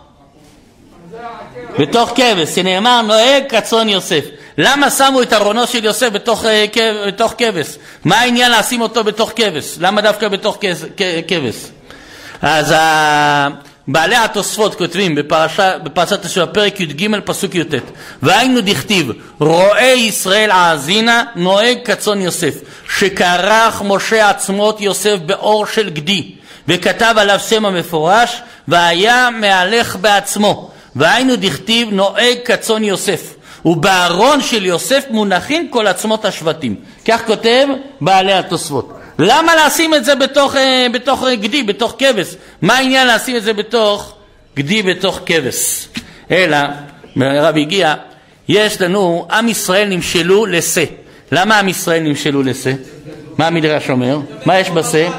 בתוך 1.80 2.12
כבש, 2.16 2.50
שנאמר 2.56 3.02
נוהג 3.02 3.44
כצאן 3.50 3.90
יוסף. 3.90 4.24
למה 4.58 4.90
שמו 4.90 5.22
את 5.22 5.34
ארונו 5.34 5.68
של 5.68 5.86
יוסף 5.86 6.10
בתוך, 6.10 6.46
אה, 6.46 6.66
בתוך 7.08 7.34
כבש? 7.38 7.68
מה 8.06 8.20
העניין 8.20 8.52
לשים 8.52 8.82
אותו 8.82 9.04
בתוך 9.04 9.32
כבש? 9.36 9.76
למה 9.80 10.02
דווקא 10.02 10.28
בתוך 10.28 10.58
כבש? 11.28 11.56
אז 12.42 12.72
ה- 12.72 13.48
בעלי 13.88 14.16
התוספות 14.16 14.76
כותבים 14.76 15.16
בפרשה, 15.16 15.78
בפרשת 15.78 16.26
השבוע 16.26 16.46
פרק 16.46 16.80
י"ג 16.80 17.20
פסוק 17.26 17.56
י"ט. 17.56 17.74
והיינו 18.22 18.62
דכתיב 18.62 19.12
רואה 19.40 19.94
ישראל 19.98 20.52
האזינה 20.52 21.24
נוהג 21.36 21.78
כצאן 21.86 22.22
יוסף 22.22 22.56
שכרך 22.98 23.82
משה 23.86 24.30
עצמות 24.30 24.82
יוסף 24.82 25.16
באור 25.26 25.66
של 25.66 25.90
גדי 25.90 26.32
וכתב 26.68 27.16
עליו 27.18 27.40
שם 27.40 27.66
המפורש 27.66 28.42
והיה 28.68 29.30
מהלך 29.30 29.96
בעצמו. 29.96 30.72
והיינו 30.96 31.36
דכתיב 31.36 31.90
נוהג 31.92 32.38
כצאן 32.46 32.84
יוסף 32.84 33.34
ובארון 33.66 34.42
של 34.42 34.66
יוסף 34.66 35.04
מונחים 35.10 35.68
כל 35.70 35.88
עצמות 35.88 36.26
השבטים. 36.26 36.76
כך 37.06 37.26
כותב 37.26 37.68
בעלי 38.02 38.34
התוספות 38.34 38.94
למה 39.20 39.66
לשים 39.66 39.94
את 39.94 40.06
זה 40.06 40.16
בתוך, 40.16 40.56
אה, 40.56 40.88
בתוך 40.94 41.24
אה, 41.24 41.36
גדי, 41.36 41.64
בתוך 41.64 41.96
כבש? 41.98 42.36
מה 42.62 42.78
העניין 42.78 43.08
לשים 43.08 43.36
את 43.36 43.44
זה 43.44 43.54
בתוך 43.54 44.14
גדי, 44.56 44.84
בתוך 44.84 45.20
כבש? 45.26 45.88
אלא, 46.32 46.58
הרב 47.22 47.58
הגיע, 47.58 47.96
יש 48.48 48.82
לנו, 48.82 49.28
עם 49.32 49.50
ישראל 49.50 49.88
נמשלו 49.88 50.46
לשה. 50.46 50.84
למה 51.32 51.60
עם 51.60 51.70
ישראל 51.70 52.04
נמשלו 52.04 52.44
לשה? 52.44 52.72
מה 53.38 53.48
המדרש 53.48 53.90
אומר? 53.90 54.20
מה 54.46 54.60
יש 54.60 54.70
בשה? 54.70 55.10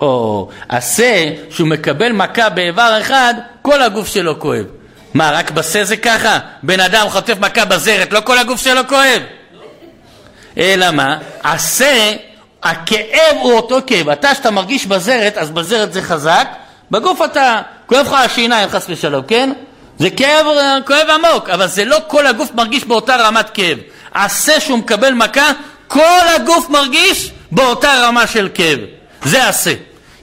או, 0.00 0.48
השה, 0.70 1.30
שהוא 1.50 1.68
מקבל 1.68 2.12
מכה 2.12 2.48
באיבר 2.48 2.98
אחד, 3.00 3.34
כל 3.62 3.82
הגוף 3.82 4.08
שלו 4.08 4.40
כואב. 4.40 4.64
מה, 5.14 5.30
רק 5.30 5.50
בשה 5.50 5.84
זה 5.84 5.96
ככה? 5.96 6.38
בן 6.62 6.80
אדם 6.80 7.08
חוטף 7.08 7.38
מכה 7.38 7.64
בזרת, 7.64 8.12
לא 8.12 8.20
כל 8.20 8.38
הגוף 8.38 8.60
שלו 8.60 8.80
כואב? 8.88 9.22
אלא 10.58 10.90
מה? 10.90 11.18
השה, 11.44 12.12
הכאב 12.62 13.36
הוא 13.40 13.52
אותו 13.52 13.78
כאב. 13.86 14.08
אתה, 14.08 14.34
שאתה 14.34 14.50
מרגיש 14.50 14.86
בזרת, 14.86 15.38
אז 15.38 15.50
בזרת 15.50 15.92
זה 15.92 16.02
חזק, 16.02 16.48
בגוף 16.90 17.22
אתה, 17.24 17.60
כואב 17.86 18.06
לך 18.06 18.12
השיניים 18.12 18.68
חס 18.68 18.86
ושלום, 18.88 19.22
כן? 19.28 19.52
זה 19.98 20.10
כאב, 20.10 20.46
כואב 20.86 21.08
עמוק, 21.10 21.48
אבל 21.48 21.66
זה 21.66 21.84
לא 21.84 21.98
כל 22.06 22.26
הגוף 22.26 22.54
מרגיש 22.54 22.84
באותה 22.84 23.16
רמת 23.16 23.50
כאב. 23.50 23.78
השה 24.14 24.60
שהוא 24.60 24.78
מקבל 24.78 25.12
מכה, 25.14 25.50
כל 25.88 26.20
הגוף 26.36 26.70
מרגיש 26.70 27.30
באותה 27.50 27.92
רמה 28.02 28.26
של 28.26 28.48
כאב. 28.54 28.78
זה 29.24 29.44
השה. 29.44 29.74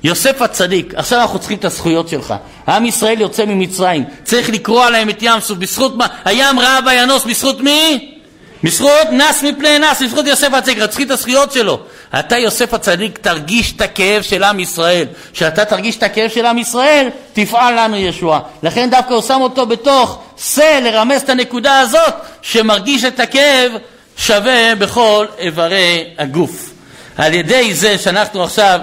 יוסף 0.03 0.41
הצדיק, 0.41 0.93
עכשיו 0.95 1.21
אנחנו 1.21 1.39
צריכים 1.39 1.57
את 1.57 1.65
הזכויות 1.65 2.09
שלך. 2.09 2.33
עם 2.67 2.85
ישראל 2.85 3.21
יוצא 3.21 3.45
ממצרים, 3.45 4.03
צריך 4.23 4.49
לקרוע 4.49 4.89
להם 4.89 5.09
את 5.09 5.17
ים 5.21 5.39
סוף, 5.39 5.57
בזכות 5.57 5.95
מה? 5.95 6.07
הים 6.25 6.59
רעב 6.59 6.83
וינוס, 6.85 7.25
בזכות 7.25 7.61
מי? 7.61 8.18
בזכות 8.63 9.07
נס 9.11 9.43
מפני 9.43 9.79
נס, 9.79 10.01
בזכות 10.01 10.27
יוסף 10.27 10.53
הצדיק, 10.53 10.83
צריכים 10.83 11.07
את 11.07 11.11
הזכויות 11.11 11.51
שלו. 11.51 11.79
אתה 12.19 12.37
יוסף 12.37 12.73
הצדיק 12.73 13.17
תרגיש 13.17 13.73
את 13.75 13.81
הכאב 13.81 14.21
של 14.21 14.43
עם 14.43 14.59
ישראל. 14.59 15.05
כשאתה 15.33 15.65
תרגיש 15.65 15.97
את 15.97 16.03
הכאב 16.03 16.29
של 16.29 16.45
עם 16.45 16.57
ישראל, 16.57 17.09
תפעל 17.33 17.79
לנו 17.79 17.97
ישועה. 17.97 18.39
לכן 18.63 18.89
דווקא 18.89 19.13
הוא 19.13 19.21
שם 19.21 19.41
אותו 19.41 19.65
בתוך 19.65 20.19
שא 20.37 20.79
לרמז 20.83 21.21
את 21.21 21.29
הנקודה 21.29 21.79
הזאת, 21.79 22.13
שמרגיש 22.41 23.03
את 23.03 23.19
הכאב 23.19 23.71
שווה 24.17 24.75
בכל 24.75 25.25
איברי 25.39 26.03
הגוף. 26.17 26.69
על 27.17 27.33
ידי 27.33 27.73
זה 27.73 27.97
שאנחנו 27.97 28.43
עכשיו 28.43 28.79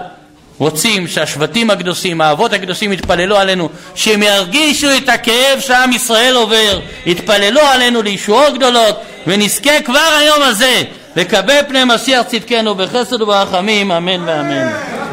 רוצים 0.59 1.09
שהשבטים 1.09 1.70
הקדושים, 1.70 2.20
האבות 2.20 2.52
הקדושים 2.52 2.92
יתפללו 2.92 3.36
עלינו, 3.36 3.68
שהם 3.94 4.22
ירגישו 4.22 4.86
את 4.96 5.09
הכאב 5.09 5.61
שעם 5.61 5.92
ישראל 5.92 6.34
עובר, 6.34 6.80
יתפללו 7.07 7.61
עלינו 7.61 8.02
לישועות 8.02 8.54
גדולות, 8.54 9.00
ונזכה 9.26 9.82
כבר 9.84 10.16
היום 10.20 10.42
הזה 10.42 10.82
לקבל 11.16 11.59
פני 11.68 11.84
משיח 11.84 12.22
צדקנו 12.22 12.74
בחסד 12.74 13.22
וברחמים, 13.22 13.92
אמן 13.92 14.28
ואמן. 14.28 15.07